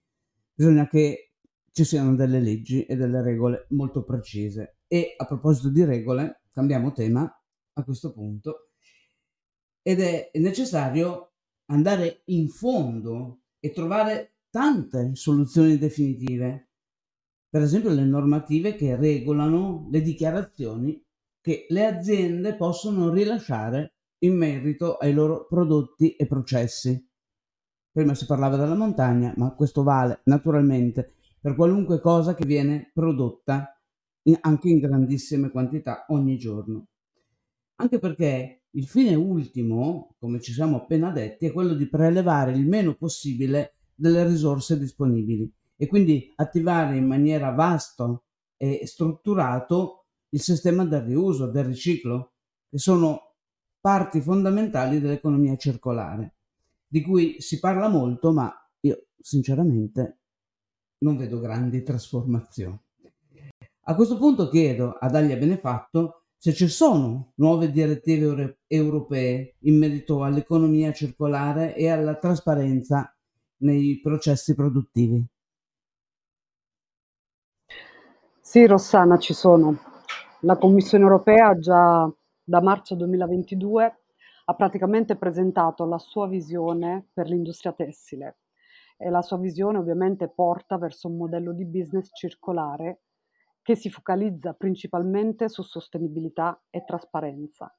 bisogna 0.53 0.87
che 0.87 1.31
ci 1.71 1.83
siano 1.83 2.15
delle 2.15 2.39
leggi 2.39 2.85
e 2.85 2.95
delle 2.95 3.21
regole 3.21 3.65
molto 3.69 4.03
precise. 4.03 4.77
E 4.87 5.13
a 5.17 5.25
proposito 5.25 5.69
di 5.69 5.83
regole, 5.83 6.41
cambiamo 6.51 6.91
tema 6.91 7.31
a 7.73 7.83
questo 7.83 8.11
punto 8.11 8.71
ed 9.81 10.01
è 10.01 10.31
necessario 10.35 11.31
andare 11.65 12.23
in 12.25 12.49
fondo 12.49 13.41
e 13.59 13.71
trovare 13.71 14.35
tante 14.49 15.11
soluzioni 15.15 15.77
definitive 15.77 16.68
per 17.49 17.63
esempio 17.63 17.89
le 17.89 18.05
normative 18.05 18.75
che 18.75 18.95
regolano 18.95 19.87
le 19.89 20.01
dichiarazioni 20.01 21.03
che 21.41 21.65
le 21.69 21.85
aziende 21.85 22.55
possono 22.55 23.11
rilasciare 23.11 23.95
in 24.19 24.37
merito 24.37 24.97
ai 24.97 25.13
loro 25.13 25.47
prodotti 25.47 26.15
e 26.15 26.27
processi. 26.27 27.07
Prima 27.91 28.13
si 28.13 28.25
parlava 28.27 28.55
della 28.55 28.75
montagna, 28.75 29.33
ma 29.37 29.55
questo 29.55 29.81
vale 29.81 30.21
naturalmente 30.25 31.15
per 31.41 31.55
qualunque 31.55 31.99
cosa 31.99 32.35
che 32.35 32.45
viene 32.45 32.91
prodotta 32.93 33.75
in, 34.23 34.37
anche 34.41 34.69
in 34.69 34.79
grandissime 34.79 35.49
quantità 35.49 36.05
ogni 36.09 36.37
giorno. 36.37 36.89
Anche 37.77 37.97
perché 37.97 38.65
il 38.71 38.85
fine 38.85 39.15
ultimo, 39.15 40.15
come 40.19 40.39
ci 40.39 40.51
siamo 40.51 40.77
appena 40.77 41.11
detti, 41.11 41.47
è 41.47 41.51
quello 41.51 41.73
di 41.73 41.89
prelevare 41.89 42.51
il 42.51 42.67
meno 42.67 42.93
possibile 42.93 43.77
delle 43.95 44.27
risorse 44.27 44.77
disponibili 44.77 45.51
e 45.81 45.87
quindi 45.87 46.29
attivare 46.35 46.97
in 46.97 47.05
maniera 47.05 47.51
vasta 47.51 48.21
e 48.57 48.85
strutturato 48.85 50.07
il 50.31 50.41
sistema 50.41 50.83
del 50.83 51.03
riuso, 51.03 51.49
del 51.49 51.63
riciclo, 51.63 52.33
che 52.69 52.77
sono 52.77 53.35
parti 53.79 54.19
fondamentali 54.19 54.99
dell'economia 54.99 55.55
circolare, 55.55 56.35
di 56.85 57.01
cui 57.01 57.39
si 57.39 57.59
parla 57.59 57.87
molto, 57.87 58.33
ma 58.33 58.53
io 58.81 59.05
sinceramente 59.21 60.19
non 60.97 61.15
vedo 61.15 61.39
grandi 61.39 61.81
trasformazioni. 61.81 62.77
A 63.83 63.95
questo 63.95 64.17
punto 64.17 64.49
chiedo 64.49 64.97
ad 64.99 65.15
Aglia 65.15 65.37
Benefatto 65.37 66.25
se 66.37 66.51
ci 66.51 66.67
sono 66.67 67.31
nuove 67.35 67.71
direttive 67.71 68.59
europee 68.67 69.55
in 69.59 69.77
merito 69.77 70.25
all'economia 70.25 70.91
circolare 70.91 71.73
e 71.73 71.87
alla 71.87 72.15
trasparenza 72.15 73.15
nei 73.59 74.01
processi 74.01 74.53
produttivi. 74.53 75.25
Sì, 78.51 78.65
Rossana, 78.65 79.19
ci 79.19 79.35
sono. 79.35 79.77
La 80.39 80.57
Commissione 80.57 81.03
europea 81.03 81.55
già 81.59 82.11
da 82.43 82.61
marzo 82.61 82.95
2022 82.95 83.99
ha 84.45 84.53
praticamente 84.55 85.15
presentato 85.17 85.85
la 85.85 85.99
sua 85.99 86.27
visione 86.27 87.09
per 87.13 87.29
l'industria 87.29 87.73
tessile 87.73 88.39
e 88.97 89.11
la 89.11 89.21
sua 89.21 89.37
visione 89.37 89.77
ovviamente 89.77 90.29
porta 90.29 90.79
verso 90.79 91.09
un 91.09 91.17
modello 91.17 91.53
di 91.53 91.63
business 91.63 92.09
circolare 92.11 93.01
che 93.61 93.75
si 93.75 93.91
focalizza 93.91 94.53
principalmente 94.53 95.47
su 95.47 95.61
sostenibilità 95.61 96.59
e 96.71 96.83
trasparenza, 96.85 97.71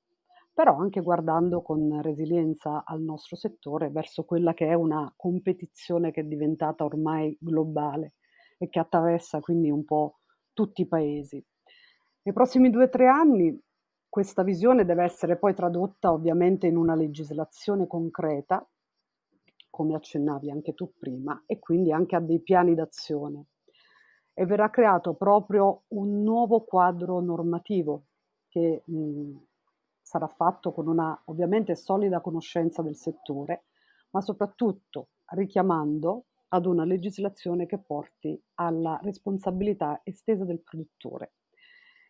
però 0.54 0.76
anche 0.76 1.00
guardando 1.00 1.62
con 1.62 2.00
resilienza 2.00 2.85
al 2.85 3.00
nostro 3.02 3.35
settore 3.35 3.90
verso 3.90 4.22
quella 4.22 4.54
che 4.54 4.68
è 4.68 4.74
una 4.74 5.12
competizione 5.16 6.12
che 6.12 6.20
è 6.20 6.24
diventata 6.24 6.85
ormai 6.85 7.37
globale 7.40 8.12
e 8.56 8.68
che 8.68 8.78
attraversa 8.78 9.40
quindi 9.40 9.68
un 9.68 9.85
po' 9.85 10.19
tutti 10.61 10.83
i 10.83 10.87
paesi. 10.87 11.42
Nei 12.23 12.35
prossimi 12.35 12.68
due 12.68 12.85
o 12.85 12.88
tre 12.90 13.07
anni 13.07 13.59
questa 14.11 14.42
visione 14.42 14.85
deve 14.85 15.05
essere 15.05 15.38
poi 15.38 15.55
tradotta 15.55 16.12
ovviamente 16.12 16.66
in 16.66 16.77
una 16.77 16.94
legislazione 16.94 17.87
concreta, 17.87 18.68
come 19.70 19.94
accennavi 19.94 20.51
anche 20.51 20.75
tu 20.75 20.92
prima, 20.99 21.44
e 21.46 21.59
quindi 21.59 21.92
anche 21.92 22.14
a 22.14 22.20
dei 22.20 22.40
piani 22.40 22.75
d'azione. 22.75 23.46
E 24.35 24.44
verrà 24.44 24.68
creato 24.68 25.14
proprio 25.14 25.85
un 25.88 26.23
nuovo 26.23 26.61
quadro 26.64 27.20
normativo 27.20 28.03
che 28.49 28.83
mh, 28.85 29.37
sarà 30.03 30.27
fatto 30.27 30.73
con 30.73 30.88
una 30.88 31.18
ovviamente 31.27 31.75
solida 31.75 32.20
conoscenza 32.20 32.83
del 32.83 32.96
settore, 32.96 33.64
ma 34.11 34.20
soprattutto 34.20 35.09
richiamando 35.29 36.25
ad 36.52 36.66
una 36.66 36.84
legislazione 36.84 37.66
che 37.66 37.78
porti 37.78 38.40
alla 38.54 38.98
responsabilità 39.02 40.00
estesa 40.04 40.44
del 40.44 40.60
produttore, 40.60 41.34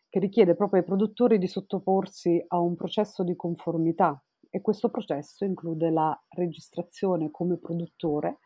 che 0.09 0.18
richiede 0.18 0.55
proprio 0.55 0.81
ai 0.81 0.87
produttori 0.87 1.38
di 1.38 1.46
sottoporsi 1.46 2.42
a 2.48 2.59
un 2.59 2.76
processo 2.76 3.22
di 3.22 3.37
conformità. 3.37 4.22
E 4.53 4.61
questo 4.61 4.90
processo 4.90 5.44
include 5.44 5.90
la 5.90 6.18
registrazione 6.31 7.31
come 7.31 7.57
produttore 7.57 8.38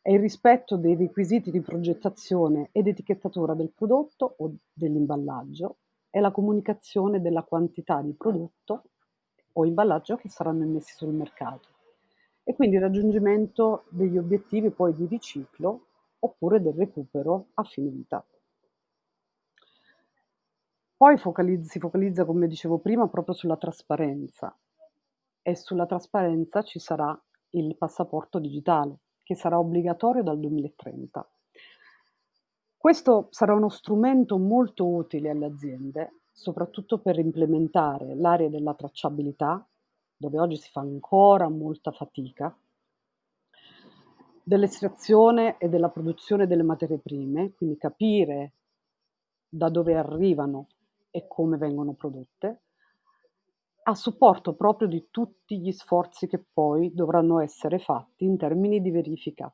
e 0.00 0.12
il 0.12 0.20
rispetto 0.20 0.76
dei 0.76 0.94
requisiti 0.94 1.50
di 1.50 1.60
progettazione 1.60 2.68
ed 2.70 2.86
etichettatura 2.86 3.54
del 3.54 3.72
prodotto 3.72 4.36
o 4.38 4.54
dell'imballaggio 4.72 5.78
e 6.10 6.20
la 6.20 6.30
comunicazione 6.30 7.20
della 7.20 7.42
quantità 7.42 8.00
di 8.02 8.12
prodotto 8.14 8.84
o 9.54 9.64
imballaggio 9.64 10.16
che 10.16 10.28
saranno 10.28 10.62
immessi 10.62 10.94
sul 10.94 11.12
mercato 11.12 11.73
e 12.44 12.54
quindi 12.54 12.76
il 12.76 12.82
raggiungimento 12.82 13.84
degli 13.88 14.18
obiettivi 14.18 14.70
poi 14.70 14.92
di 14.94 15.06
riciclo 15.06 15.86
oppure 16.20 16.60
del 16.60 16.74
recupero 16.74 17.48
a 17.54 17.64
fine 17.64 17.88
vita. 17.90 18.24
Poi 20.96 21.16
focalizza, 21.18 21.70
si 21.70 21.78
focalizza, 21.80 22.24
come 22.24 22.46
dicevo 22.46 22.78
prima, 22.78 23.08
proprio 23.08 23.34
sulla 23.34 23.56
trasparenza 23.56 24.56
e 25.42 25.56
sulla 25.56 25.86
trasparenza 25.86 26.62
ci 26.62 26.78
sarà 26.78 27.18
il 27.50 27.76
passaporto 27.76 28.38
digitale 28.38 29.00
che 29.22 29.34
sarà 29.34 29.58
obbligatorio 29.58 30.22
dal 30.22 30.38
2030. 30.38 31.28
Questo 32.76 33.28
sarà 33.30 33.54
uno 33.54 33.70
strumento 33.70 34.38
molto 34.38 34.86
utile 34.86 35.30
alle 35.30 35.46
aziende, 35.46 36.20
soprattutto 36.30 36.98
per 36.98 37.18
implementare 37.18 38.14
l'area 38.14 38.48
della 38.48 38.74
tracciabilità 38.74 39.66
dove 40.24 40.38
oggi 40.38 40.56
si 40.56 40.70
fa 40.70 40.80
ancora 40.80 41.48
molta 41.48 41.92
fatica, 41.92 42.56
dell'estrazione 44.42 45.56
e 45.58 45.68
della 45.68 45.88
produzione 45.88 46.46
delle 46.46 46.62
materie 46.62 46.98
prime, 46.98 47.52
quindi 47.54 47.76
capire 47.76 48.52
da 49.48 49.68
dove 49.70 49.94
arrivano 49.94 50.68
e 51.10 51.26
come 51.28 51.56
vengono 51.56 51.92
prodotte, 51.92 52.60
a 53.84 53.94
supporto 53.94 54.54
proprio 54.54 54.88
di 54.88 55.08
tutti 55.10 55.58
gli 55.58 55.72
sforzi 55.72 56.26
che 56.26 56.42
poi 56.52 56.92
dovranno 56.94 57.38
essere 57.40 57.78
fatti 57.78 58.24
in 58.24 58.36
termini 58.36 58.80
di 58.80 58.90
verifica. 58.90 59.52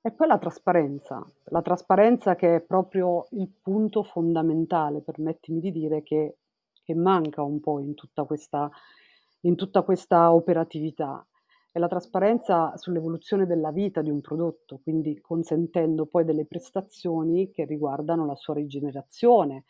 E 0.00 0.12
poi 0.12 0.26
la 0.28 0.38
trasparenza, 0.38 1.24
la 1.44 1.62
trasparenza 1.62 2.36
che 2.36 2.56
è 2.56 2.60
proprio 2.60 3.26
il 3.30 3.48
punto 3.48 4.04
fondamentale, 4.04 5.00
permettimi 5.00 5.58
di 5.58 5.72
dire, 5.72 6.02
che 6.02 6.36
che 6.86 6.94
manca 6.94 7.42
un 7.42 7.58
po' 7.60 7.80
in 7.80 7.94
tutta 7.94 8.24
questa 8.24 8.70
in 9.40 9.54
tutta 9.56 9.82
questa 9.82 10.32
operatività. 10.32 11.24
È 11.72 11.78
la 11.78 11.88
trasparenza 11.88 12.76
sull'evoluzione 12.76 13.46
della 13.46 13.70
vita 13.70 14.00
di 14.00 14.10
un 14.10 14.20
prodotto, 14.20 14.80
quindi 14.82 15.20
consentendo 15.20 16.06
poi 16.06 16.24
delle 16.24 16.46
prestazioni 16.46 17.50
che 17.50 17.64
riguardano 17.66 18.24
la 18.24 18.34
sua 18.34 18.54
rigenerazione 18.54 19.64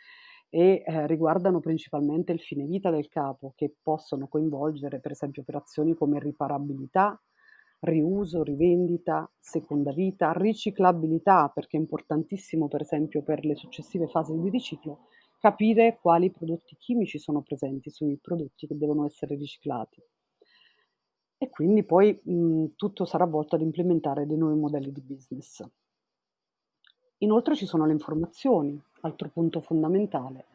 e, 0.48 0.82
ehm, 0.86 1.06
riguardano 1.06 1.58
principalmente 1.60 2.32
il 2.32 2.40
fine 2.40 2.64
vita 2.64 2.90
del 2.90 3.08
capo, 3.08 3.52
che 3.56 3.74
possono 3.82 4.28
coinvolgere 4.28 5.00
per 5.00 5.10
esempio 5.12 5.42
operazioni 5.42 5.94
come 5.94 6.20
riparabilità, 6.20 7.20
riuso, 7.80 8.42
rivendita, 8.42 9.30
seconda 9.38 9.92
vita, 9.92 10.32
riciclabilità, 10.32 11.50
perché 11.52 11.76
è 11.76 11.80
importantissimo 11.80 12.68
per 12.68 12.82
esempio 12.82 13.22
per 13.22 13.44
le 13.44 13.56
successive 13.56 14.06
fasi 14.06 14.38
di 14.38 14.48
riciclo, 14.48 15.06
capire 15.38 15.98
quali 16.00 16.30
prodotti 16.30 16.76
chimici 16.76 17.18
sono 17.18 17.42
presenti 17.42 17.90
sui 17.90 18.18
prodotti 18.18 18.66
che 18.66 18.76
devono 18.76 19.04
essere 19.06 19.36
riciclati. 19.36 20.02
E 21.38 21.48
quindi 21.50 21.82
poi, 21.84 22.20
mhmm, 22.22 22.74
tutto 22.76 23.04
sarà 23.04 23.24
volto 23.24 23.54
ad 23.54 23.62
implementare 23.62 24.26
dei 24.26 24.36
nuovi 24.36 24.58
modelli 24.58 24.92
di 24.92 25.00
business. 25.00 25.62
Inoltre 27.18 27.54
ci 27.54 27.66
sono 27.66 27.86
le 27.86 27.92
informazioni, 27.92 28.80
altro 29.02 29.28
punto 29.30 29.60
fondamentale, 29.60 30.46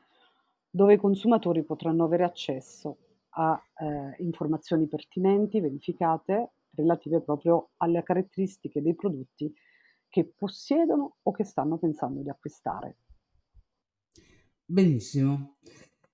dove 0.69 0.93
i 0.93 0.97
consumatori 0.97 1.63
potranno 1.63 2.03
avere 2.03 2.23
accesso 2.23 2.97
a, 3.31 3.61
ehm, 3.77 4.15
informazioni 4.19 4.87
pertinenti, 4.87 5.59
verificate, 5.59 6.53
relative 6.75 7.21
proprio 7.21 7.69
alle 7.77 8.03
caratteristiche 8.03 8.81
dei 8.81 8.95
prodotti 8.95 9.53
che 10.09 10.25
possiedono 10.25 11.17
o 11.21 11.31
che 11.31 11.43
stanno 11.43 11.77
pensando 11.77 12.21
di 12.21 12.29
acquistare. 12.29 12.97
Benissimo. 14.71 15.57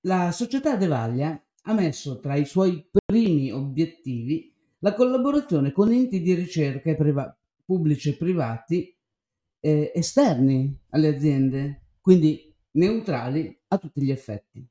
La 0.07 0.31
società 0.31 0.75
Devaglia 0.77 1.39
ha 1.61 1.73
messo 1.73 2.19
tra 2.19 2.35
i 2.35 2.45
suoi 2.45 2.89
primi 3.05 3.51
obiettivi 3.51 4.51
la 4.79 4.95
collaborazione 4.95 5.71
con 5.71 5.91
enti 5.91 6.21
di 6.21 6.33
ricerca 6.33 6.95
priva- 6.95 7.37
pubblici 7.63 8.09
e 8.09 8.17
privati 8.17 8.97
eh, 9.59 9.91
esterni 9.93 10.75
alle 10.89 11.09
aziende, 11.09 11.83
quindi 12.01 12.51
neutrali 12.71 13.55
a 13.67 13.77
tutti 13.77 14.01
gli 14.01 14.09
effetti. 14.09 14.67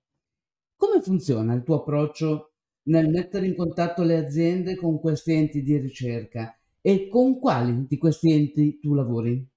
Come 0.74 1.00
funziona 1.00 1.54
il 1.54 1.62
tuo 1.62 1.76
approccio 1.76 2.54
nel 2.88 3.08
mettere 3.08 3.46
in 3.46 3.54
contatto 3.54 4.02
le 4.02 4.16
aziende 4.16 4.74
con 4.74 4.98
questi 4.98 5.32
enti 5.32 5.62
di 5.62 5.78
ricerca 5.78 6.58
e 6.80 7.06
con 7.08 7.38
quali 7.38 7.86
di 7.86 7.98
questi 7.98 8.32
enti 8.32 8.80
tu 8.80 8.94
lavori? 8.94 9.48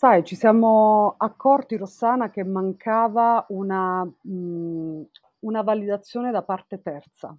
Sai, 0.00 0.22
ci 0.22 0.36
siamo 0.36 1.16
accorti, 1.18 1.76
Rossana, 1.76 2.30
che 2.30 2.44
mancava 2.44 3.44
una, 3.48 4.04
mhmm, 4.22 5.04
una 5.40 5.62
validazione 5.62 6.30
da 6.30 6.44
parte 6.44 6.80
terza. 6.80 7.36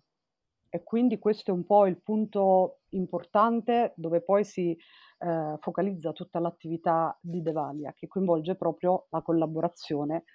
E 0.67 0.84
quindi 0.84 1.19
questo 1.19 1.52
è 1.52 1.54
un 1.54 1.65
po' 1.65 1.86
il 1.86 2.02
punto 2.02 2.80
importante 2.89 3.93
dove 3.95 4.19
poi 4.22 4.43
si, 4.43 4.78
ehm, 5.19 5.58
focalizza 5.60 6.12
tutta 6.12 6.39
l'attività 6.39 7.17
di 7.22 7.41
Devalia, 7.41 7.93
che 7.95 8.08
coinvolge 8.08 8.56
proprio 8.56 9.08
la 9.12 9.22
collaborazione 9.22 10.26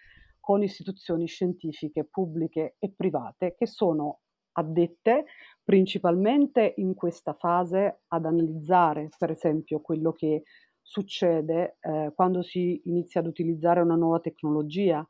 con 0.40 0.62
istituzioni 0.62 1.26
scientifiche 1.26 2.04
pubbliche 2.04 2.76
e 2.78 2.90
private 2.96 3.54
che 3.54 3.66
sono 3.66 4.20
addette 4.52 5.26
principalmente 5.62 6.72
in 6.78 6.94
questa 6.94 7.34
fase 7.34 8.00
ad 8.08 8.24
analizzare, 8.24 9.10
per 9.18 9.30
esempio, 9.30 9.80
quello 9.82 10.12
che 10.12 10.44
succede 10.86 11.78
eh, 11.80 12.12
quando 12.14 12.42
si 12.42 12.82
inizia 12.84 13.20
ad 13.20 13.26
utilizzare 13.26 13.80
una 13.80 13.94
nuova 13.96 14.20
tecnologia 14.20 15.04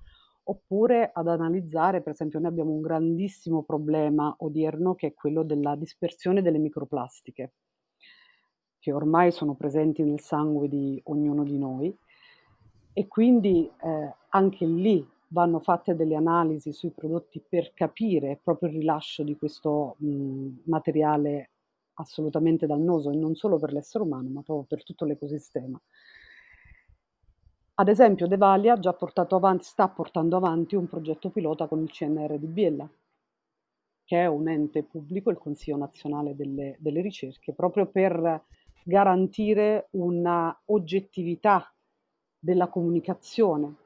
oppure 0.44 1.10
ad 1.12 1.26
analizzare, 1.26 2.00
per 2.00 2.12
esempio, 2.12 2.38
noi 2.38 2.48
abbiamo 2.48 2.70
un 2.70 2.80
grandissimo 2.80 3.62
problema 3.62 4.34
odierno 4.38 4.94
che 4.94 5.08
è 5.08 5.14
quello 5.14 5.42
della 5.42 5.74
dispersione 5.74 6.42
delle 6.42 6.58
microplastiche, 6.58 7.52
che 8.78 8.92
ormai 8.92 9.32
sono 9.32 9.54
presenti 9.54 10.02
nel 10.04 10.20
sangue 10.20 10.68
di 10.68 11.00
ognuno 11.06 11.42
di 11.42 11.58
noi. 11.58 11.96
E 12.92 13.08
quindi 13.08 13.68
eh, 13.82 14.14
anche 14.28 14.66
lì 14.66 15.04
vanno 15.28 15.58
fatte 15.58 15.96
delle 15.96 16.14
analisi 16.14 16.72
sui 16.72 16.90
prodotti 16.90 17.42
per 17.46 17.72
capire 17.74 18.38
proprio 18.40 18.68
il 18.68 18.76
rilascio 18.76 19.24
di 19.24 19.36
questo 19.36 19.96
mh, 19.98 20.48
materiale 20.64 21.50
assolutamente 21.94 22.66
dannoso 22.66 23.10
e 23.10 23.16
non 23.16 23.34
solo 23.34 23.58
per 23.58 23.72
l'essere 23.72 24.04
umano, 24.04 24.28
ma 24.28 24.42
proprio 24.42 24.66
per 24.66 24.84
tutto 24.84 25.04
l'ecosistema. 25.04 25.80
Ad 27.76 27.88
esempio, 27.88 28.28
Devalia 28.28 28.78
già 28.78 28.92
portato 28.92 29.34
avanti, 29.34 29.64
sta 29.64 29.88
portando 29.88 30.36
avanti 30.36 30.76
un 30.76 30.86
progetto 30.86 31.30
pilota 31.30 31.66
con 31.66 31.82
il 31.82 31.90
CNR 31.90 32.38
di 32.38 32.46
Biella, 32.46 32.88
che 34.04 34.22
è 34.22 34.26
un 34.26 34.48
ente 34.48 34.84
pubblico, 34.84 35.30
il 35.30 35.38
Consiglio 35.38 35.76
nazionale 35.76 36.36
delle, 36.36 36.76
delle 36.78 37.00
ricerche, 37.00 37.52
proprio 37.52 37.86
per 37.86 38.44
garantire 38.84 39.88
una 39.92 40.56
oggettività 40.66 41.72
della 42.38 42.68
comunicazione 42.68 43.76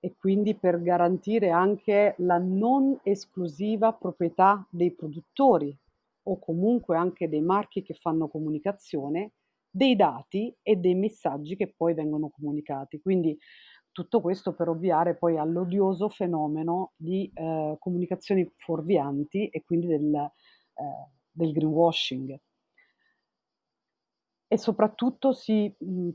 e 0.00 0.14
quindi 0.18 0.54
per 0.54 0.82
garantire 0.82 1.50
anche 1.50 2.14
la 2.18 2.38
non 2.38 2.98
esclusiva 3.02 3.92
proprietà 3.92 4.66
dei 4.70 4.90
produttori 4.90 5.76
o 6.28 6.38
comunque 6.38 6.96
anche 6.96 7.28
dei 7.28 7.40
marchi 7.40 7.82
che 7.82 7.94
fanno 7.94 8.28
comunicazione, 8.28 9.32
dei 9.68 9.94
dati 9.94 10.54
e 10.62 10.76
dei 10.76 10.94
messaggi 10.94 11.56
che 11.56 11.72
poi 11.76 11.94
vengono 11.94 12.30
comunicati. 12.30 13.00
Quindi 13.00 13.36
tutto 13.92 14.20
questo 14.20 14.54
per 14.54 14.68
ovviare 14.68 15.16
poi 15.16 15.38
all'odioso 15.38 16.08
fenomeno 16.08 16.92
di 16.96 17.30
eh, 17.32 17.76
comunicazioni 17.78 18.50
fuorvianti 18.56 19.48
e 19.48 19.62
quindi 19.64 19.86
del, 19.86 20.14
eh, 20.14 21.10
del 21.30 21.52
greenwashing. 21.52 22.38
E 24.48 24.58
soprattutto 24.58 25.32
si 25.32 25.74
mh, 25.78 26.10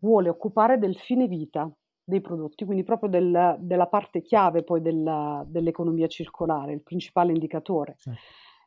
vuole 0.00 0.28
occupare 0.28 0.78
del 0.78 0.96
fine 0.96 1.26
vita 1.26 1.70
dei 2.02 2.20
prodotti, 2.20 2.64
quindi 2.64 2.84
proprio 2.84 3.10
del, 3.10 3.56
della 3.60 3.86
parte 3.86 4.22
chiave 4.22 4.64
poi 4.64 4.80
della, 4.80 5.44
dell'economia 5.46 6.06
circolare, 6.06 6.72
il 6.72 6.82
principale 6.82 7.32
indicatore. 7.32 7.96
Certo. 7.98 8.20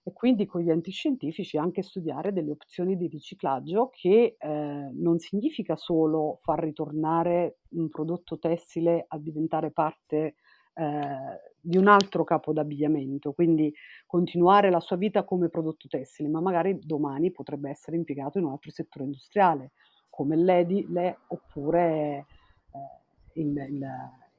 E 0.03 0.13
quindi 0.13 0.47
con 0.47 0.61
gli 0.61 0.71
enti 0.71 0.89
scientifici 0.89 1.57
anche 1.57 1.83
studiare 1.83 2.33
delle 2.33 2.51
opzioni 2.51 2.97
di 2.97 3.07
riciclaggio 3.07 3.89
che 3.91 4.35
eh, 4.37 4.89
non 4.93 5.19
significa 5.19 5.75
solo 5.75 6.39
far 6.41 6.59
ritornare 6.59 7.59
un 7.71 7.87
prodotto 7.89 8.39
tessile 8.39 9.05
a 9.07 9.19
diventare 9.19 9.69
parte 9.69 10.35
eh, 10.73 11.39
di 11.59 11.77
un 11.77 11.87
altro 11.87 12.23
capo 12.23 12.51
d'abbigliamento, 12.51 13.33
quindi 13.33 13.71
continuare 14.07 14.71
la 14.71 14.79
sua 14.79 14.95
vita 14.95 15.23
come 15.23 15.49
prodotto 15.49 15.87
tessile, 15.87 16.29
ma 16.29 16.41
magari 16.41 16.79
domani 16.81 17.29
potrebbe 17.29 17.69
essere 17.69 17.97
impiegato 17.97 18.39
in 18.39 18.45
un 18.45 18.51
altro 18.51 18.71
settore 18.71 19.05
industriale, 19.05 19.73
come 20.09 20.35
l'EDI, 20.35 20.87
le, 20.89 21.19
oppure 21.27 22.25
eh, 22.71 23.39
il, 23.41 23.49
il, 23.49 23.87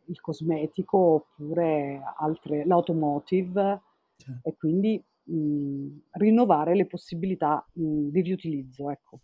il 0.07 0.21
cosmetico 0.21 0.99
oppure 0.99 2.03
altre, 2.19 2.65
l'automotive 2.67 3.81
certo. 4.17 4.49
e 4.49 4.57
quindi 4.57 5.05
mh, 5.25 5.87
rinnovare 6.13 6.75
le 6.75 6.87
possibilità 6.87 7.67
mh, 7.73 8.09
di 8.09 8.21
riutilizzo. 8.21 8.91
Ecco. 8.91 9.21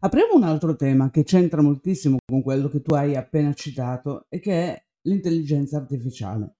Apriamo 0.00 0.34
un 0.34 0.44
altro 0.44 0.76
tema 0.76 1.10
che 1.10 1.24
c'entra 1.24 1.60
moltissimo 1.60 2.18
con 2.24 2.42
quello 2.42 2.68
che 2.68 2.80
tu 2.80 2.94
hai 2.94 3.16
appena 3.16 3.52
citato 3.52 4.26
e 4.28 4.40
che 4.40 4.52
è 4.52 4.84
l'intelligenza 5.02 5.76
artificiale. 5.76 6.54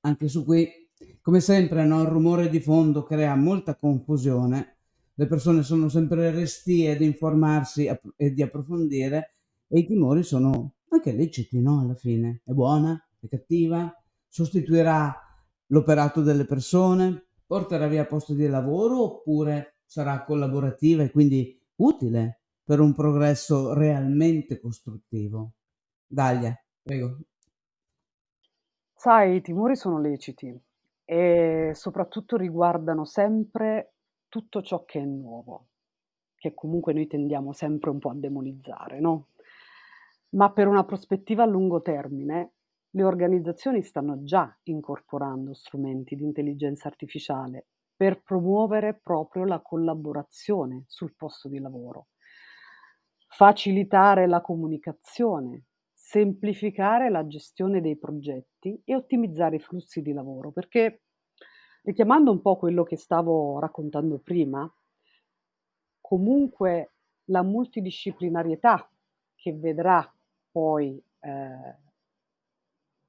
Anche 0.00 0.28
su 0.28 0.44
qui, 0.44 0.68
come 1.20 1.40
sempre, 1.40 1.84
no, 1.84 2.02
il 2.02 2.08
rumore 2.08 2.48
di 2.48 2.60
fondo 2.60 3.02
crea 3.02 3.34
molta 3.34 3.76
confusione, 3.76 4.76
le 5.14 5.26
persone 5.26 5.62
sono 5.62 5.88
sempre 5.88 6.30
restie 6.30 6.96
di 6.96 7.04
informarsi 7.04 7.88
e 8.16 8.32
di 8.32 8.42
approfondire 8.42 9.34
e 9.68 9.80
i 9.80 9.86
timori 9.86 10.22
sono 10.22 10.74
anche 10.88 11.12
leciti, 11.12 11.60
no? 11.60 11.80
Alla 11.80 11.94
fine. 11.94 12.42
È 12.44 12.52
buona? 12.52 13.00
È 13.18 13.26
cattiva? 13.28 13.92
Sostituirà 14.28 15.14
l'operato 15.66 16.22
delle 16.22 16.44
persone? 16.44 17.26
Porterà 17.52 17.86
via 17.86 18.06
posto 18.06 18.32
di 18.32 18.46
lavoro 18.46 19.02
oppure 19.02 19.80
sarà 19.84 20.24
collaborativa 20.24 21.02
e 21.02 21.10
quindi 21.10 21.54
utile 21.82 22.44
per 22.64 22.80
un 22.80 22.94
progresso 22.94 23.74
realmente 23.74 24.58
costruttivo? 24.58 25.52
Dalia, 26.06 26.58
prego. 26.80 27.18
Sai, 28.94 29.34
i 29.36 29.42
timori 29.42 29.76
sono 29.76 30.00
leciti 30.00 30.58
e 31.04 31.72
soprattutto 31.74 32.38
riguardano 32.38 33.04
sempre 33.04 33.96
tutto 34.30 34.62
ciò 34.62 34.86
che 34.86 35.00
è 35.00 35.04
nuovo, 35.04 35.66
che 36.34 36.54
comunque 36.54 36.94
noi 36.94 37.06
tendiamo 37.06 37.52
sempre 37.52 37.90
un 37.90 37.98
po' 37.98 38.08
a 38.08 38.14
demonizzare, 38.14 38.98
no? 38.98 39.26
Ma 40.30 40.50
per 40.52 40.68
una 40.68 40.84
prospettiva 40.86 41.42
a 41.42 41.46
lungo 41.46 41.82
termine, 41.82 42.52
le 42.94 43.04
organizzazioni 43.04 43.82
stanno 43.82 44.22
già 44.22 44.54
incorporando 44.64 45.54
strumenti 45.54 46.14
di 46.14 46.24
intelligenza 46.24 46.88
artificiale 46.88 47.66
per 47.96 48.22
promuovere 48.22 48.98
proprio 49.02 49.44
la 49.44 49.60
collaborazione 49.60 50.84
sul 50.88 51.14
posto 51.14 51.48
di 51.48 51.58
lavoro, 51.58 52.08
facilitare 53.28 54.26
la 54.26 54.40
comunicazione, 54.40 55.66
semplificare 55.92 57.08
la 57.10 57.26
gestione 57.26 57.80
dei 57.80 57.96
progetti 57.96 58.80
e 58.84 58.94
ottimizzare 58.94 59.56
i 59.56 59.60
flussi 59.60 60.02
di 60.02 60.12
lavoro, 60.12 60.50
perché 60.50 61.04
richiamando 61.82 62.30
un 62.30 62.42
po' 62.42 62.56
quello 62.56 62.82
che 62.82 62.96
stavo 62.96 63.58
raccontando 63.58 64.18
prima, 64.18 64.70
comunque 66.00 66.94
la 67.26 67.42
multidisciplinarietà 67.42 68.90
che 69.34 69.52
vedrà 69.54 70.12
poi 70.50 71.02
eh, 71.20 71.78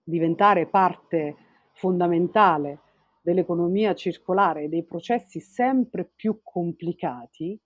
diventare 0.03 0.67
parte 0.67 1.35
fondamentale 1.73 2.79
dell'economia 3.21 3.93
circolare 3.95 4.63
e 4.63 4.67
dei 4.69 4.83
processi 4.83 5.39
sempre 5.39 6.05
più 6.13 6.39
complicati, 6.43 7.59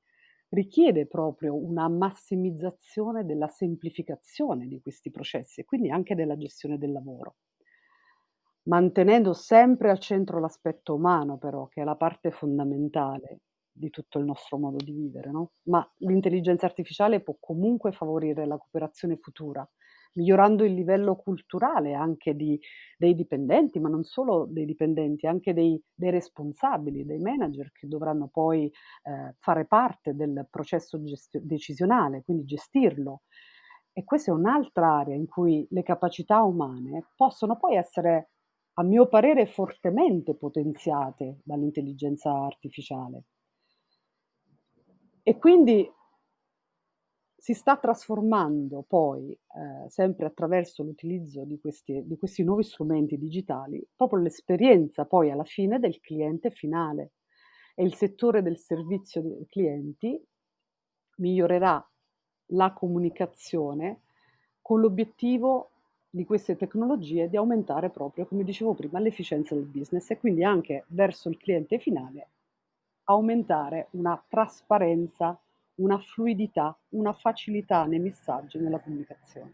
richiede 0.50 1.08
proprio 1.08 1.56
una 1.56 1.90
massimizzazione 1.90 3.26
della 3.26 3.48
semplificazione 3.48 4.68
di 4.68 4.80
questi 4.82 5.10
processi 5.12 5.62
e 5.62 5.66
quindi 5.66 5.90
anche 5.90 6.16
della 6.16 6.38
gestione 6.38 6.78
del 6.78 6.92
lavoro. 6.92 7.36
Mantenendo 8.64 9.34
sempre 9.34 9.90
al 9.90 10.00
centro 10.00 10.40
l'aspetto 10.40 10.94
umano, 10.96 11.38
però, 11.38 11.68
che 11.68 11.82
è 11.82 11.84
la 11.86 11.96
parte 11.96 12.32
fondamentale 12.32 13.40
di 13.72 13.90
tutto 13.90 14.20
il 14.20 14.26
nostro 14.26 14.58
modo 14.58 14.78
di 14.84 14.92
vivere, 14.92 15.32
no? 15.32 15.52
Ma 15.64 15.88
l'intelligenza 16.00 16.66
artificiale 16.66 17.22
può 17.22 17.38
comunque 17.40 17.92
favorire 17.92 18.46
la 18.46 18.58
cooperazione 18.58 19.18
futura, 19.18 19.68
migliorando 20.18 20.64
il 20.66 20.74
livello 20.74 21.16
culturale 21.16 21.94
anche 21.94 22.36
di, 22.36 22.60
dei 22.98 23.14
dipendenti, 23.14 23.80
ma 23.80 23.88
non 23.88 24.04
solo 24.04 24.46
dei 24.50 24.66
dipendenti, 24.66 25.28
anche 25.28 25.54
dei, 25.54 25.82
dei 25.94 26.10
responsabili, 26.10 27.06
dei 27.06 27.20
manager 27.20 27.72
che 27.72 27.88
dovranno 27.88 28.28
poi 28.28 28.66
eh, 28.66 29.36
fare 29.40 29.66
parte 29.66 30.16
del 30.16 30.48
processo 30.50 31.02
gestio- 31.04 31.42
decisionale, 31.44 32.24
quindi 32.24 32.46
gestirlo. 32.46 33.22
E 33.94 34.04
questa 34.04 34.32
è 34.32 34.34
un'altra 34.34 34.98
area 34.98 35.16
in 35.16 35.28
cui 35.28 35.66
le 35.70 35.84
capacità 35.84 36.42
umane 36.42 37.08
possono 37.16 37.58
poi 37.58 37.76
essere, 37.76 38.32
a 38.74 38.84
mio 38.84 39.08
parere, 39.08 39.46
fortemente 39.46 40.36
potenziate 40.36 41.40
dall'intelligenza 41.44 42.32
artificiale. 42.32 43.24
E 45.24 45.38
quindi 45.38 45.92
si 47.38 47.54
sta 47.54 47.78
trasformando 47.78 48.84
poi, 48.88 49.32
eh, 49.32 49.90
sempre 49.90 50.26
attraverso 50.26 50.84
l'utilizzo 50.84 51.44
di 51.46 51.60
questi, 51.60 52.04
di 52.06 52.18
questi 52.18 52.44
nuovi 52.44 52.64
strumenti 52.64 53.18
digitali, 53.18 53.86
proprio 53.96 54.20
l'esperienza 54.20 55.06
poi 55.06 55.30
alla 55.32 55.44
fine 55.44 55.80
del 55.80 56.00
cliente 56.00 56.50
finale. 56.50 57.12
E 57.76 57.84
il 57.84 57.94
settore 57.94 58.42
del 58.42 58.58
servizio 58.58 59.22
dei 59.22 59.46
clienti 59.48 60.20
migliorerà 61.18 61.88
la 62.52 62.74
comunicazione 62.74 64.02
con 64.62 64.82
l'obiettivo 64.82 65.72
di 66.10 66.26
queste 66.26 66.56
tecnologie 66.56 67.30
di 67.30 67.38
aumentare 67.38 67.90
proprio, 67.92 68.26
come 68.26 68.44
dicevo 68.44 68.74
prima, 68.74 69.00
l'efficienza 69.00 69.54
del 69.54 69.66
business 69.66 70.10
e 70.10 70.18
quindi 70.18 70.44
anche 70.44 70.86
verso 70.88 71.30
il 71.30 71.38
cliente 71.38 71.78
finale 71.78 72.30
aumentare 73.10 73.88
una 73.92 74.22
trasparenza, 74.28 75.40
una 75.78 76.00
fluidità, 76.00 76.78
una 76.90 77.14
facilità 77.14 77.86
nei 77.86 78.00
messaggi 78.00 78.58
e 78.58 78.62
nella 78.62 78.80
comunicazione. 78.80 79.54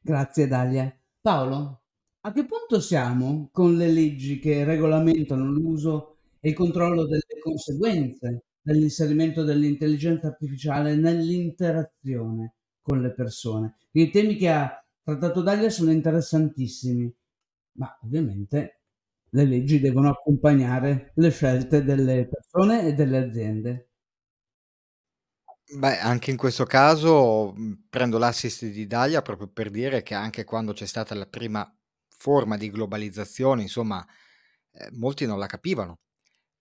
Grazie 0.00 0.46
Dalia. 0.46 0.94
Paolo, 1.20 1.82
a 2.20 2.32
che 2.32 2.46
punto 2.46 2.80
siamo 2.80 3.48
con 3.52 3.76
le 3.76 3.88
leggi 3.88 4.38
che 4.38 4.64
regolamentano 4.64 5.44
l'uso 5.44 6.16
e 6.40 6.50
il 6.50 6.54
controllo 6.54 7.04
delle 7.06 7.40
conseguenze 7.42 8.44
dell'inserimento 8.60 9.42
dell'intelligenza 9.44 10.28
artificiale 10.28 10.94
nell'interazione 10.94 12.54
con 12.80 13.00
le 13.00 13.12
persone? 13.12 13.76
I 13.92 14.10
temi 14.10 14.36
che 14.36 14.50
ha 14.50 14.84
trattato 15.02 15.42
Dalia 15.42 15.70
sono 15.70 15.90
interessantissimi, 15.90 17.12
ma 17.72 17.98
ovviamente 18.02 18.80
le 19.30 19.44
leggi 19.44 19.80
devono 19.80 20.10
accompagnare 20.10 21.12
le 21.16 21.30
scelte 21.30 21.84
delle 21.84 22.26
persone 22.26 22.86
e 22.86 22.94
delle 22.94 23.18
aziende. 23.18 23.87
Beh, 25.70 25.98
anche 25.98 26.30
in 26.30 26.36
questo 26.38 26.64
caso 26.64 27.52
mh, 27.54 27.86
prendo 27.90 28.16
l'assist 28.18 28.64
di 28.66 28.86
Dalia 28.86 29.20
proprio 29.22 29.48
per 29.48 29.68
dire 29.70 30.02
che 30.02 30.14
anche 30.14 30.44
quando 30.44 30.72
c'è 30.72 30.86
stata 30.86 31.14
la 31.14 31.26
prima 31.26 31.70
forma 32.08 32.56
di 32.56 32.70
globalizzazione, 32.70 33.62
insomma, 33.62 34.04
eh, 34.72 34.88
molti 34.92 35.26
non 35.26 35.38
la 35.38 35.46
capivano. 35.46 35.98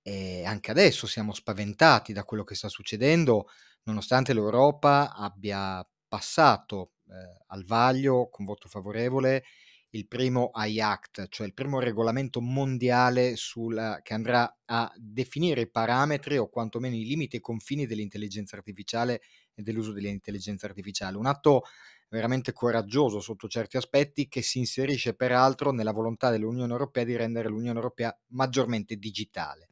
E 0.01 0.45
anche 0.45 0.71
adesso 0.71 1.07
siamo 1.07 1.33
spaventati 1.33 2.13
da 2.13 2.23
quello 2.25 2.43
che 2.43 2.55
sta 2.55 2.69
succedendo, 2.69 3.47
nonostante 3.83 4.33
l'Europa 4.33 5.13
abbia 5.15 5.87
passato 6.07 6.93
eh, 7.09 7.43
al 7.47 7.65
vaglio 7.65 8.29
con 8.29 8.45
voto 8.45 8.67
favorevole 8.69 9.43
il 9.91 10.07
primo 10.07 10.49
AI 10.53 10.81
Act, 10.81 11.27
cioè 11.29 11.47
il 11.47 11.53
primo 11.53 11.79
regolamento 11.79 12.41
mondiale 12.41 13.35
sul, 13.35 13.99
che 14.03 14.13
andrà 14.13 14.59
a 14.65 14.91
definire 14.97 15.61
i 15.61 15.69
parametri 15.69 16.37
o 16.37 16.49
quantomeno 16.49 16.95
i 16.95 17.05
limiti 17.05 17.35
e 17.35 17.39
i 17.39 17.41
confini 17.41 17.85
dell'intelligenza 17.85 18.55
artificiale 18.55 19.21
e 19.53 19.61
dell'uso 19.61 19.91
dell'intelligenza 19.93 20.65
artificiale. 20.65 21.17
Un 21.17 21.25
atto 21.25 21.63
veramente 22.09 22.53
coraggioso 22.53 23.19
sotto 23.19 23.47
certi 23.47 23.77
aspetti 23.77 24.27
che 24.27 24.41
si 24.41 24.59
inserisce 24.59 25.13
peraltro 25.15 25.71
nella 25.71 25.91
volontà 25.91 26.29
dell'Unione 26.29 26.71
Europea 26.71 27.03
di 27.03 27.15
rendere 27.15 27.49
l'Unione 27.49 27.77
Europea 27.77 28.17
maggiormente 28.27 28.95
digitale. 28.97 29.69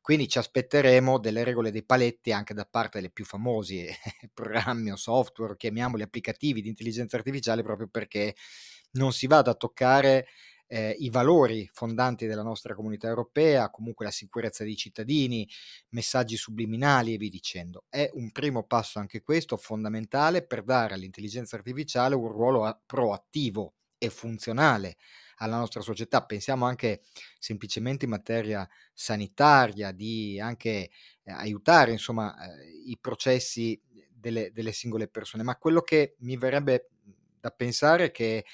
Quindi 0.00 0.28
ci 0.28 0.38
aspetteremo 0.38 1.18
delle 1.18 1.44
regole 1.44 1.70
dei 1.70 1.84
paletti 1.84 2.32
anche 2.32 2.54
da 2.54 2.64
parte 2.64 2.98
delle 2.98 3.10
più 3.12 3.24
famosi 3.24 3.86
programmi 4.32 4.90
o 4.90 4.96
software, 4.96 5.56
chiamiamoli 5.56 6.02
applicativi 6.02 6.62
di 6.62 6.68
intelligenza 6.68 7.16
artificiale, 7.16 7.62
proprio 7.62 7.86
perché 7.88 8.34
non 8.92 9.12
si 9.12 9.26
vada 9.26 9.52
a 9.52 9.54
toccare 9.54 10.26
eh, 10.66 10.94
i 11.00 11.10
valori 11.10 11.68
fondanti 11.72 12.26
della 12.26 12.42
nostra 12.42 12.74
comunità 12.74 13.08
europea, 13.08 13.70
comunque 13.70 14.04
la 14.04 14.10
sicurezza 14.12 14.62
dei 14.62 14.76
cittadini, 14.76 15.48
messaggi 15.90 16.36
subliminali 16.36 17.14
e 17.14 17.16
via 17.16 17.28
dicendo. 17.28 17.84
È 17.88 18.08
un 18.14 18.30
primo 18.30 18.62
passo 18.64 19.00
anche 19.00 19.20
questo 19.22 19.56
fondamentale 19.56 20.46
per 20.46 20.62
dare 20.62 20.94
all'intelligenza 20.94 21.56
artificiale 21.56 22.14
un 22.14 22.28
ruolo 22.28 22.82
proattivo 22.86 23.74
e 23.98 24.10
funzionale 24.10 24.96
alla 25.38 25.56
nostra 25.58 25.80
società. 25.80 26.24
Pensiamo 26.24 26.66
anche 26.66 27.02
semplicemente 27.38 28.04
in 28.04 28.12
materia 28.12 28.68
sanitaria, 28.92 29.90
di 29.90 30.38
anche 30.38 30.90
eh, 31.24 31.32
aiutare 31.32 31.90
insomma 31.90 32.36
eh, 32.38 32.68
i 32.86 32.96
processi 33.00 33.80
delle, 34.08 34.52
delle 34.52 34.72
singole 34.72 35.08
persone. 35.08 35.42
Ma 35.42 35.56
quello 35.56 35.80
che 35.80 36.14
mi 36.20 36.36
verrebbe 36.36 36.90
da 37.40 37.50
pensare 37.50 38.06
è 38.06 38.10
che 38.10 38.44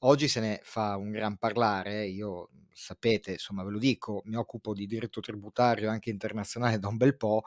Oggi 0.00 0.28
se 0.28 0.40
ne 0.40 0.60
fa 0.62 0.96
un 0.96 1.10
gran 1.10 1.36
parlare, 1.38 2.06
io 2.06 2.50
sapete, 2.72 3.32
insomma 3.32 3.64
ve 3.64 3.70
lo 3.70 3.78
dico, 3.78 4.20
mi 4.26 4.36
occupo 4.36 4.74
di 4.74 4.86
diritto 4.86 5.20
tributario 5.20 5.88
anche 5.90 6.10
internazionale 6.10 6.78
da 6.78 6.88
un 6.88 6.96
bel 6.98 7.16
po', 7.16 7.42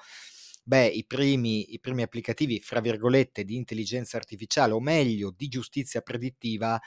beh, 0.64 0.88
i 0.88 1.06
primi, 1.06 1.74
i 1.74 1.80
primi 1.80 2.02
applicativi, 2.02 2.60
fra 2.60 2.80
virgolette, 2.80 3.44
di 3.44 3.56
intelligenza 3.56 4.18
artificiale, 4.18 4.74
o 4.74 4.80
meglio, 4.80 5.32
di 5.36 5.48
giustizia 5.48 6.02
predittiva, 6.02 6.80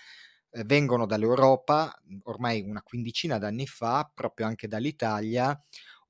eh, 0.51 0.65
vengono 0.65 1.07
dall'Europa, 1.07 1.95
ormai 2.25 2.61
una 2.63 2.83
quindicina 2.83 3.39
d'anni 3.39 3.67
fa, 3.67 4.11
proprio 4.13 4.47
anche 4.47 4.67
dall'Italia, 4.69 5.59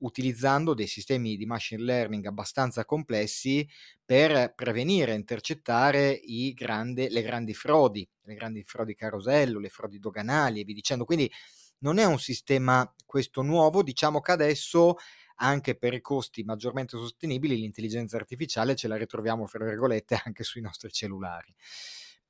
utilizzando 0.03 0.73
dei 0.73 0.87
sistemi 0.87 1.35
di 1.35 1.45
machine 1.45 1.83
learning 1.83 2.25
abbastanza 2.25 2.85
complessi 2.85 3.67
per 4.05 4.53
prevenire 4.53 5.13
intercettare 5.13 6.19
grande, 6.53 7.09
le 7.09 7.21
grandi 7.21 7.53
frodi, 7.53 8.07
le 8.23 8.33
grandi 8.35 8.63
frodi 8.63 8.95
carosello, 8.95 9.59
le 9.59 9.69
frodi 9.69 9.99
doganali 9.99 10.61
e 10.61 10.63
via 10.63 10.75
dicendo. 10.75 11.05
Quindi 11.05 11.31
non 11.79 11.97
è 11.97 12.05
un 12.05 12.19
sistema 12.19 12.91
questo 13.05 13.41
nuovo, 13.41 13.83
diciamo 13.83 14.21
che 14.21 14.31
adesso 14.31 14.95
anche 15.37 15.75
per 15.75 15.93
i 15.93 16.01
costi 16.01 16.43
maggiormente 16.43 16.97
sostenibili 16.97 17.57
l'intelligenza 17.57 18.17
artificiale 18.17 18.75
ce 18.75 18.87
la 18.87 18.95
ritroviamo, 18.95 19.45
fra 19.47 19.65
virgolette, 19.65 20.19
anche 20.25 20.43
sui 20.43 20.61
nostri 20.61 20.91
cellulari. 20.91 21.53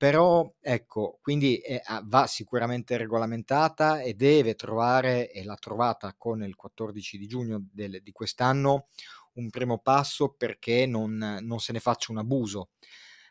Però 0.04 0.54
ecco, 0.60 1.18
quindi 1.22 1.60
eh, 1.60 1.82
va 2.04 2.28
sicuramente 2.28 2.98
regolamentata 2.98 4.02
e 4.02 4.16
deve 4.16 4.54
trovare, 4.54 5.32
e 5.32 5.46
l'ha 5.46 5.56
trovata 5.56 6.14
con 6.18 6.44
il 6.44 6.58
14 6.58 7.18
di 7.18 7.26
giugno 7.26 7.64
del, 7.72 8.02
di 8.04 8.12
quest'anno, 8.12 8.88
un 9.36 9.50
primo 9.50 9.80
passo 9.80 10.34
perché 10.38 10.86
non, 10.86 11.38
non 11.40 11.60
se 11.62 11.72
ne 11.72 11.80
faccia 11.80 12.12
un 12.12 12.18
abuso. 12.18 12.72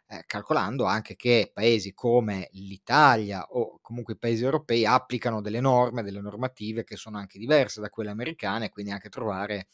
Eh, 0.07 0.25
calcolando 0.27 0.85
anche 0.87 1.14
che 1.14 1.51
paesi 1.53 1.93
come 1.93 2.49
l'Italia 2.53 3.45
o 3.51 3.79
comunque 3.83 4.14
i 4.14 4.18
paesi 4.18 4.43
europei 4.43 4.87
applicano 4.87 5.43
delle 5.43 5.61
norme, 5.61 6.03
delle 6.03 6.23
normative 6.23 6.85
che 6.85 6.97
sono 6.97 7.18
anche 7.18 7.39
diverse 7.39 7.83
da 7.83 7.91
quelle 7.91 8.09
americane, 8.09 8.70
quindi 8.70 8.93
anche 8.93 9.11
trovare 9.11 9.66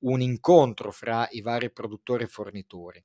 un 0.00 0.20
incontro 0.20 0.90
fra 0.90 1.28
i 1.30 1.42
vari 1.42 1.70
produttori 1.70 2.24
e 2.24 2.26
fornitori 2.26 3.04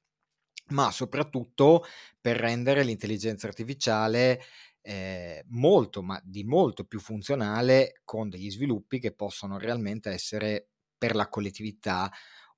ma 0.69 0.91
soprattutto 0.91 1.83
per 2.19 2.37
rendere 2.37 2.83
l'intelligenza 2.83 3.47
artificiale 3.47 4.41
eh, 4.81 5.43
molto, 5.49 6.01
ma 6.01 6.19
di 6.23 6.43
molto 6.43 6.85
più 6.85 6.99
funzionale 6.99 8.01
con 8.03 8.29
degli 8.29 8.49
sviluppi 8.49 8.99
che 8.99 9.11
possono 9.13 9.57
realmente 9.57 10.09
essere 10.09 10.69
per 10.97 11.15
la 11.15 11.29
collettività 11.29 12.11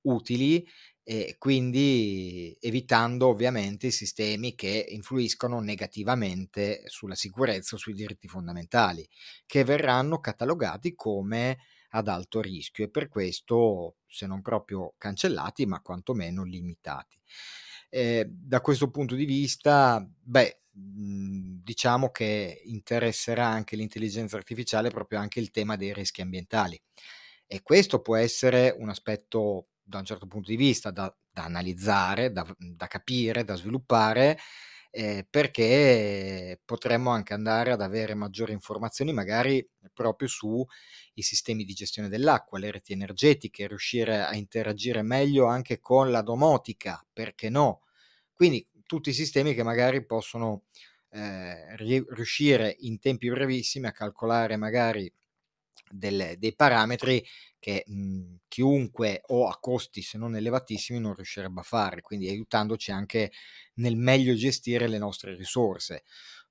utili 0.04 0.66
e 1.04 1.36
quindi 1.38 2.56
evitando 2.60 3.28
ovviamente 3.28 3.88
i 3.88 3.92
sistemi 3.92 4.56
che 4.56 4.86
influiscono 4.90 5.60
negativamente 5.60 6.84
sulla 6.86 7.16
sicurezza 7.16 7.76
o 7.76 7.80
sui 7.80 7.94
diritti 7.94 8.28
fondamentali, 8.28 9.08
che 9.46 9.64
verranno 9.64 10.20
catalogati 10.20 10.94
come 10.96 11.58
ad 11.90 12.08
alto 12.08 12.40
rischio 12.40 12.86
e 12.86 12.90
per 12.90 13.10
questo, 13.10 13.98
se 14.08 14.26
non 14.28 14.42
proprio 14.42 14.94
cancellati, 14.98 15.66
ma 15.66 15.82
quantomeno 15.82 16.44
limitati. 16.44 17.20
Eh, 17.94 18.26
da 18.30 18.62
questo 18.62 18.90
punto 18.90 19.16
di 19.16 19.26
vista, 19.26 20.06
beh, 20.22 20.62
mhmm, 20.72 21.62
diciamo 21.64 22.10
che 22.10 22.62
interesserà 22.66 23.48
anche 23.48 23.76
l'intelligenza 23.76 24.38
artificiale 24.38 24.90
proprio 24.90 25.20
anche 25.20 25.40
il 25.42 25.52
tema 25.52 25.76
dei 25.76 25.94
rischi 25.94 26.22
ambientali. 26.22 26.82
E 27.46 27.62
questo 27.62 28.00
può 28.02 28.16
essere 28.16 28.74
un 28.78 28.88
aspetto 28.90 29.68
da 29.84 30.00
un 30.00 30.06
certo 30.06 30.26
punto 30.28 30.50
di 30.50 30.56
vista 30.56 30.90
da, 30.92 31.14
da 31.30 31.44
analizzare, 31.44 32.32
da, 32.32 32.46
da, 32.58 32.88
capire, 32.88 33.44
da 33.44 33.56
sviluppare, 33.56 34.38
eh, 34.92 35.26
perché 35.30 36.60
potremmo 36.64 37.10
anche 37.12 37.34
andare 37.34 37.72
ad 37.72 37.82
avere 37.82 38.14
maggiori 38.14 38.52
informazioni 38.54 39.14
magari 39.14 39.68
proprio 39.94 40.28
sui 40.28 40.66
sistemi 41.16 41.64
di 41.64 41.74
gestione 41.74 42.10
dell'acqua, 42.10 42.60
le 42.60 42.72
reti 42.72 42.94
energetiche, 42.94 43.68
riuscire 43.68 44.22
a 44.22 44.36
interagire 44.36 45.02
meglio 45.02 45.46
anche 45.48 45.80
con 45.80 46.12
la 46.12 46.22
domotica, 46.22 47.04
perché 47.12 47.50
no? 47.50 47.82
Quindi 48.34 48.66
tutti 48.86 49.10
i 49.10 49.14
sistemi 49.14 49.54
che 49.54 49.64
magari 49.64 50.06
possono 50.06 50.64
eh, 51.12 51.76
riuscire 51.78 52.76
in 52.80 53.00
tempi 53.00 53.30
brevissimi 53.30 53.88
a 53.88 53.92
calcolare 53.92 54.56
magari 54.58 55.12
delle, 55.90 56.36
dei 56.38 56.56
parametri 56.56 57.24
che 57.60 57.84
mh, 57.86 58.36
chiunque 58.48 59.22
o 59.28 59.48
a 59.48 59.58
costi 59.60 60.02
se 60.02 60.18
non 60.18 60.36
elevatissimi 60.36 61.00
non 61.00 61.14
riuscirebbe 61.16 61.60
a 61.62 61.64
fare, 61.64 62.02
quindi 62.02 62.28
aiutandoci 62.28 62.92
anche 62.92 63.32
nel 63.76 63.96
meglio 63.96 64.34
gestire 64.34 64.88
le 64.88 64.98
nostre 64.98 65.36
risorse, 65.36 66.04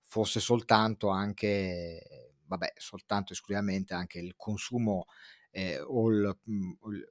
fosse 0.07 0.41
soltanto 0.41 1.09
anche, 1.09 2.35
vabbè, 2.47 2.72
soltanto 2.76 3.33
esclusivamente 3.33 3.95
anche 3.95 4.18
il 4.18 4.35
consumo 4.37 5.07
eh, 5.51 5.81
o, 5.81 6.09
il, 6.09 6.39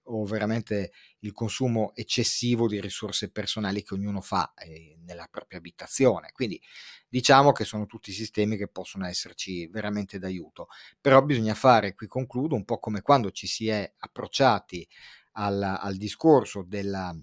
o, 0.03 0.25
veramente 0.25 0.91
il 1.19 1.31
consumo 1.33 1.93
eccessivo 1.95 2.67
di 2.67 2.79
risorse 2.79 3.29
personali 3.29 3.83
che 3.83 3.93
ognuno 3.93 4.21
fa 4.21 4.53
eh, 4.55 4.97
nella 5.05 5.27
propria 5.29 5.59
abitazione. 5.59 6.31
Quindi 6.31 6.61
diciamo 7.07 7.51
che 7.51 7.65
sono 7.65 7.85
tutti 7.85 8.11
sistemi 8.11 8.57
che 8.57 8.67
possono 8.67 9.05
esserci 9.05 9.67
veramente 9.67 10.19
d'aiuto, 10.19 10.67
però 10.99 11.21
bisogna 11.21 11.55
fare, 11.55 11.95
qui 11.95 12.07
concludo, 12.07 12.55
un 12.55 12.65
po' 12.65 12.79
come 12.79 13.01
quando 13.01 13.31
ci 13.31 13.47
si 13.47 13.67
è 13.67 13.91
approcciati 13.97 14.87
al, 15.33 15.61
al 15.61 15.95
discorso 15.95 16.63
della 16.63 17.15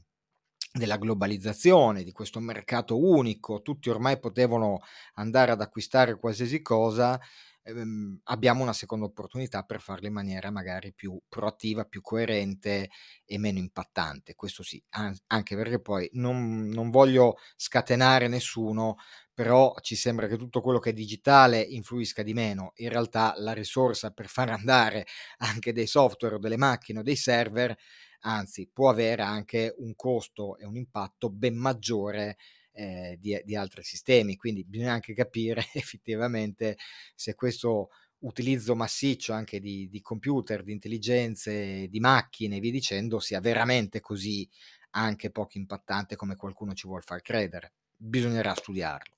della 0.77 0.99
globalizzazione, 0.99 2.03
di 2.03 2.13
questo 2.13 2.39
mercato 2.39 2.99
unico, 2.99 3.63
tutti 3.63 3.89
ormai 3.89 4.19
potevano 4.19 4.81
andare 5.15 5.51
ad 5.51 5.61
acquistare 5.61 6.19
qualsiasi 6.19 6.61
cosa, 6.61 7.19
ehm, 7.67 8.21
abbiamo 8.25 8.63
una 8.63 8.73
seconda 8.73 9.05
opportunità 9.07 9.63
per 9.65 9.81
farlo 9.81 10.07
in 10.07 10.13
maniera 10.13 10.51
magari 10.51 10.93
più 10.93 11.21
proattiva, 11.29 11.85
più 11.85 12.01
coerente 12.01 12.91
e 13.25 13.39
meno 13.39 13.59
impattante. 13.59 14.35
Questo 14.35 14.63
sì, 14.63 14.83
an- 14.91 15.17
anche 15.29 15.57
perché 15.57 15.81
poi 15.81 16.09
non, 16.15 16.69
non 16.69 16.91
voglio 16.91 17.37
scatenare 17.57 18.29
nessuno, 18.29 18.97
però 19.35 19.75
ci 19.81 19.97
sembra 19.97 20.27
che 20.29 20.37
tutto 20.37 20.61
quello 20.63 20.79
che 20.79 20.91
è 20.91 20.93
digitale 20.93 21.61
influisca 21.61 22.23
di 22.23 22.33
meno. 22.33 22.73
In 22.77 22.89
realtà 22.89 23.35
la 23.39 23.53
risorsa 23.53 24.11
per 24.13 24.29
far 24.29 24.51
andare 24.51 25.07
anche 25.39 25.73
dei 25.73 25.87
software 25.87 26.37
o 26.37 26.39
delle 26.39 26.57
macchine 26.57 27.01
o 27.01 27.03
dei 27.03 27.17
server, 27.17 27.77
anzi, 28.21 28.69
può 28.73 28.89
avere 28.91 29.23
anche 29.23 29.75
un 29.79 29.95
costo 29.95 30.57
e 30.59 30.65
un 30.65 30.77
impatto 30.77 31.31
ben 31.31 31.57
maggiore 31.57 32.37
eh, 32.77 33.17
di, 33.19 33.41
di, 33.45 33.57
altri 33.57 33.83
sistemi. 33.83 34.37
Quindi 34.37 34.65
bisogna 34.65 34.93
anche 34.93 35.15
capire 35.15 35.65
effettivamente 35.75 36.77
se 37.15 37.35
questo 37.35 37.89
utilizzo 38.21 38.75
massiccio 38.75 39.33
anche 39.33 39.61
di, 39.61 39.89
di 39.89 40.01
computer, 40.01 40.63
di 40.63 40.73
intelligenze, 40.73 41.89
di 41.89 42.01
macchine 42.01 42.57
e 42.57 42.61
via 42.61 42.71
dicendo 42.71 43.19
sia 43.19 43.41
veramente 43.41 44.01
così 44.01 44.49
anche 44.91 45.31
poco 45.31 45.59
impattante 45.59 46.17
come 46.17 46.37
qualcuno 46.37 46.73
ci 46.75 46.87
vuole 46.87 47.03
far 47.03 47.23
credere. 47.23 47.73
Bisognerà 47.97 48.55
studiarlo. 48.55 49.15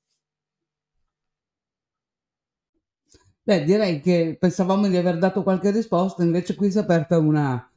Beh, 3.42 3.64
direi 3.64 4.00
che 4.00 4.36
pensavamo 4.38 4.88
di 4.88 4.96
aver 4.96 5.18
dato 5.18 5.42
qualche 5.42 5.70
risposta, 5.70 6.22
invece 6.22 6.54
qui 6.54 6.70
si 6.70 6.76
è 6.76 6.82
aperta 6.82 7.16
una, 7.18 7.72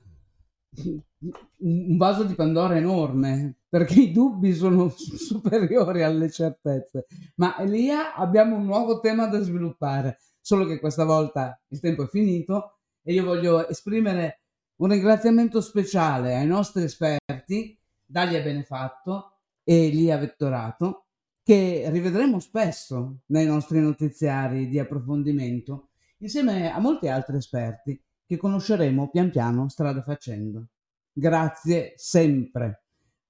un 1.59 1.97
vaso 1.97 2.23
di 2.25 2.35
Pandora 2.35 2.75
enorme 2.75 3.60
perché 3.71 4.01
i 4.01 4.11
dubbi 4.11 4.53
sono 4.53 4.89
superiori 4.91 6.03
alle 6.03 6.29
certezze. 6.29 7.05
Ma 7.35 7.57
Elia, 7.57 8.15
abbiamo 8.15 8.57
un 8.57 8.65
nuovo 8.65 8.99
tema 8.99 9.27
da 9.27 9.39
sviluppare, 9.39 10.19
solo 10.41 10.65
che 10.65 10.77
questa 10.77 11.05
volta 11.05 11.57
il 11.69 11.79
tempo 11.79 12.03
è 12.03 12.07
finito 12.07 12.79
e 13.01 13.13
io 13.13 13.23
voglio 13.23 13.65
esprimere 13.69 14.41
un 14.81 14.89
ringraziamento 14.89 15.61
speciale 15.61 16.35
ai 16.35 16.45
nostri 16.45 16.83
esperti, 16.83 17.79
Dalia 18.03 18.41
Benefatto 18.41 19.37
e 19.63 19.87
Elia 19.87 20.17
Vettorato, 20.17 21.05
che 21.41 21.85
rivedremo 21.91 22.39
spesso 22.39 23.21
nei 23.27 23.45
nostri 23.45 23.79
notiziari 23.79 24.67
di 24.67 24.79
approfondimento, 24.79 25.91
insieme 26.17 26.73
a 26.73 26.79
molti 26.79 27.07
altri 27.07 27.37
esperti 27.37 28.03
che 28.25 28.35
conosceremo 28.35 29.09
pian 29.09 29.31
piano 29.31 29.69
strada 29.69 30.01
facendo. 30.01 30.67
Grazie 31.13 31.93
sempre 31.95 32.81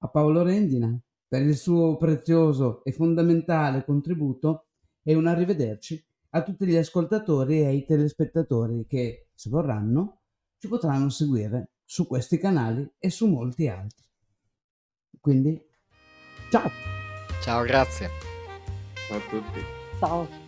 a 0.02 0.08
Paolo 0.08 0.42
Rendina 0.42 0.96
per 1.26 1.42
il 1.42 1.56
suo 1.56 1.96
prezioso 1.96 2.84
e 2.84 2.92
fondamentale 2.92 3.84
contributo 3.84 4.66
e 5.02 5.14
un 5.14 5.26
arrivederci 5.26 6.04
a 6.30 6.42
tutti 6.42 6.66
gli 6.66 6.76
ascoltatori 6.76 7.60
e 7.60 7.66
ai 7.66 7.84
telespettatori 7.84 8.86
che, 8.86 9.28
se 9.34 9.50
vorranno, 9.50 10.20
ci 10.58 10.68
potranno 10.68 11.08
seguire 11.08 11.72
su 11.84 12.06
questi 12.06 12.38
canali 12.38 12.90
e 12.98 13.10
su 13.10 13.26
molti 13.26 13.68
altri. 13.68 14.04
Quindi, 15.20 15.60
ciao! 16.50 16.70
Ciao, 17.42 17.62
grazie. 17.64 18.08
Ciao 19.08 19.16
a 19.16 19.20
tutti. 19.28 19.60
Ciao. 19.98 20.41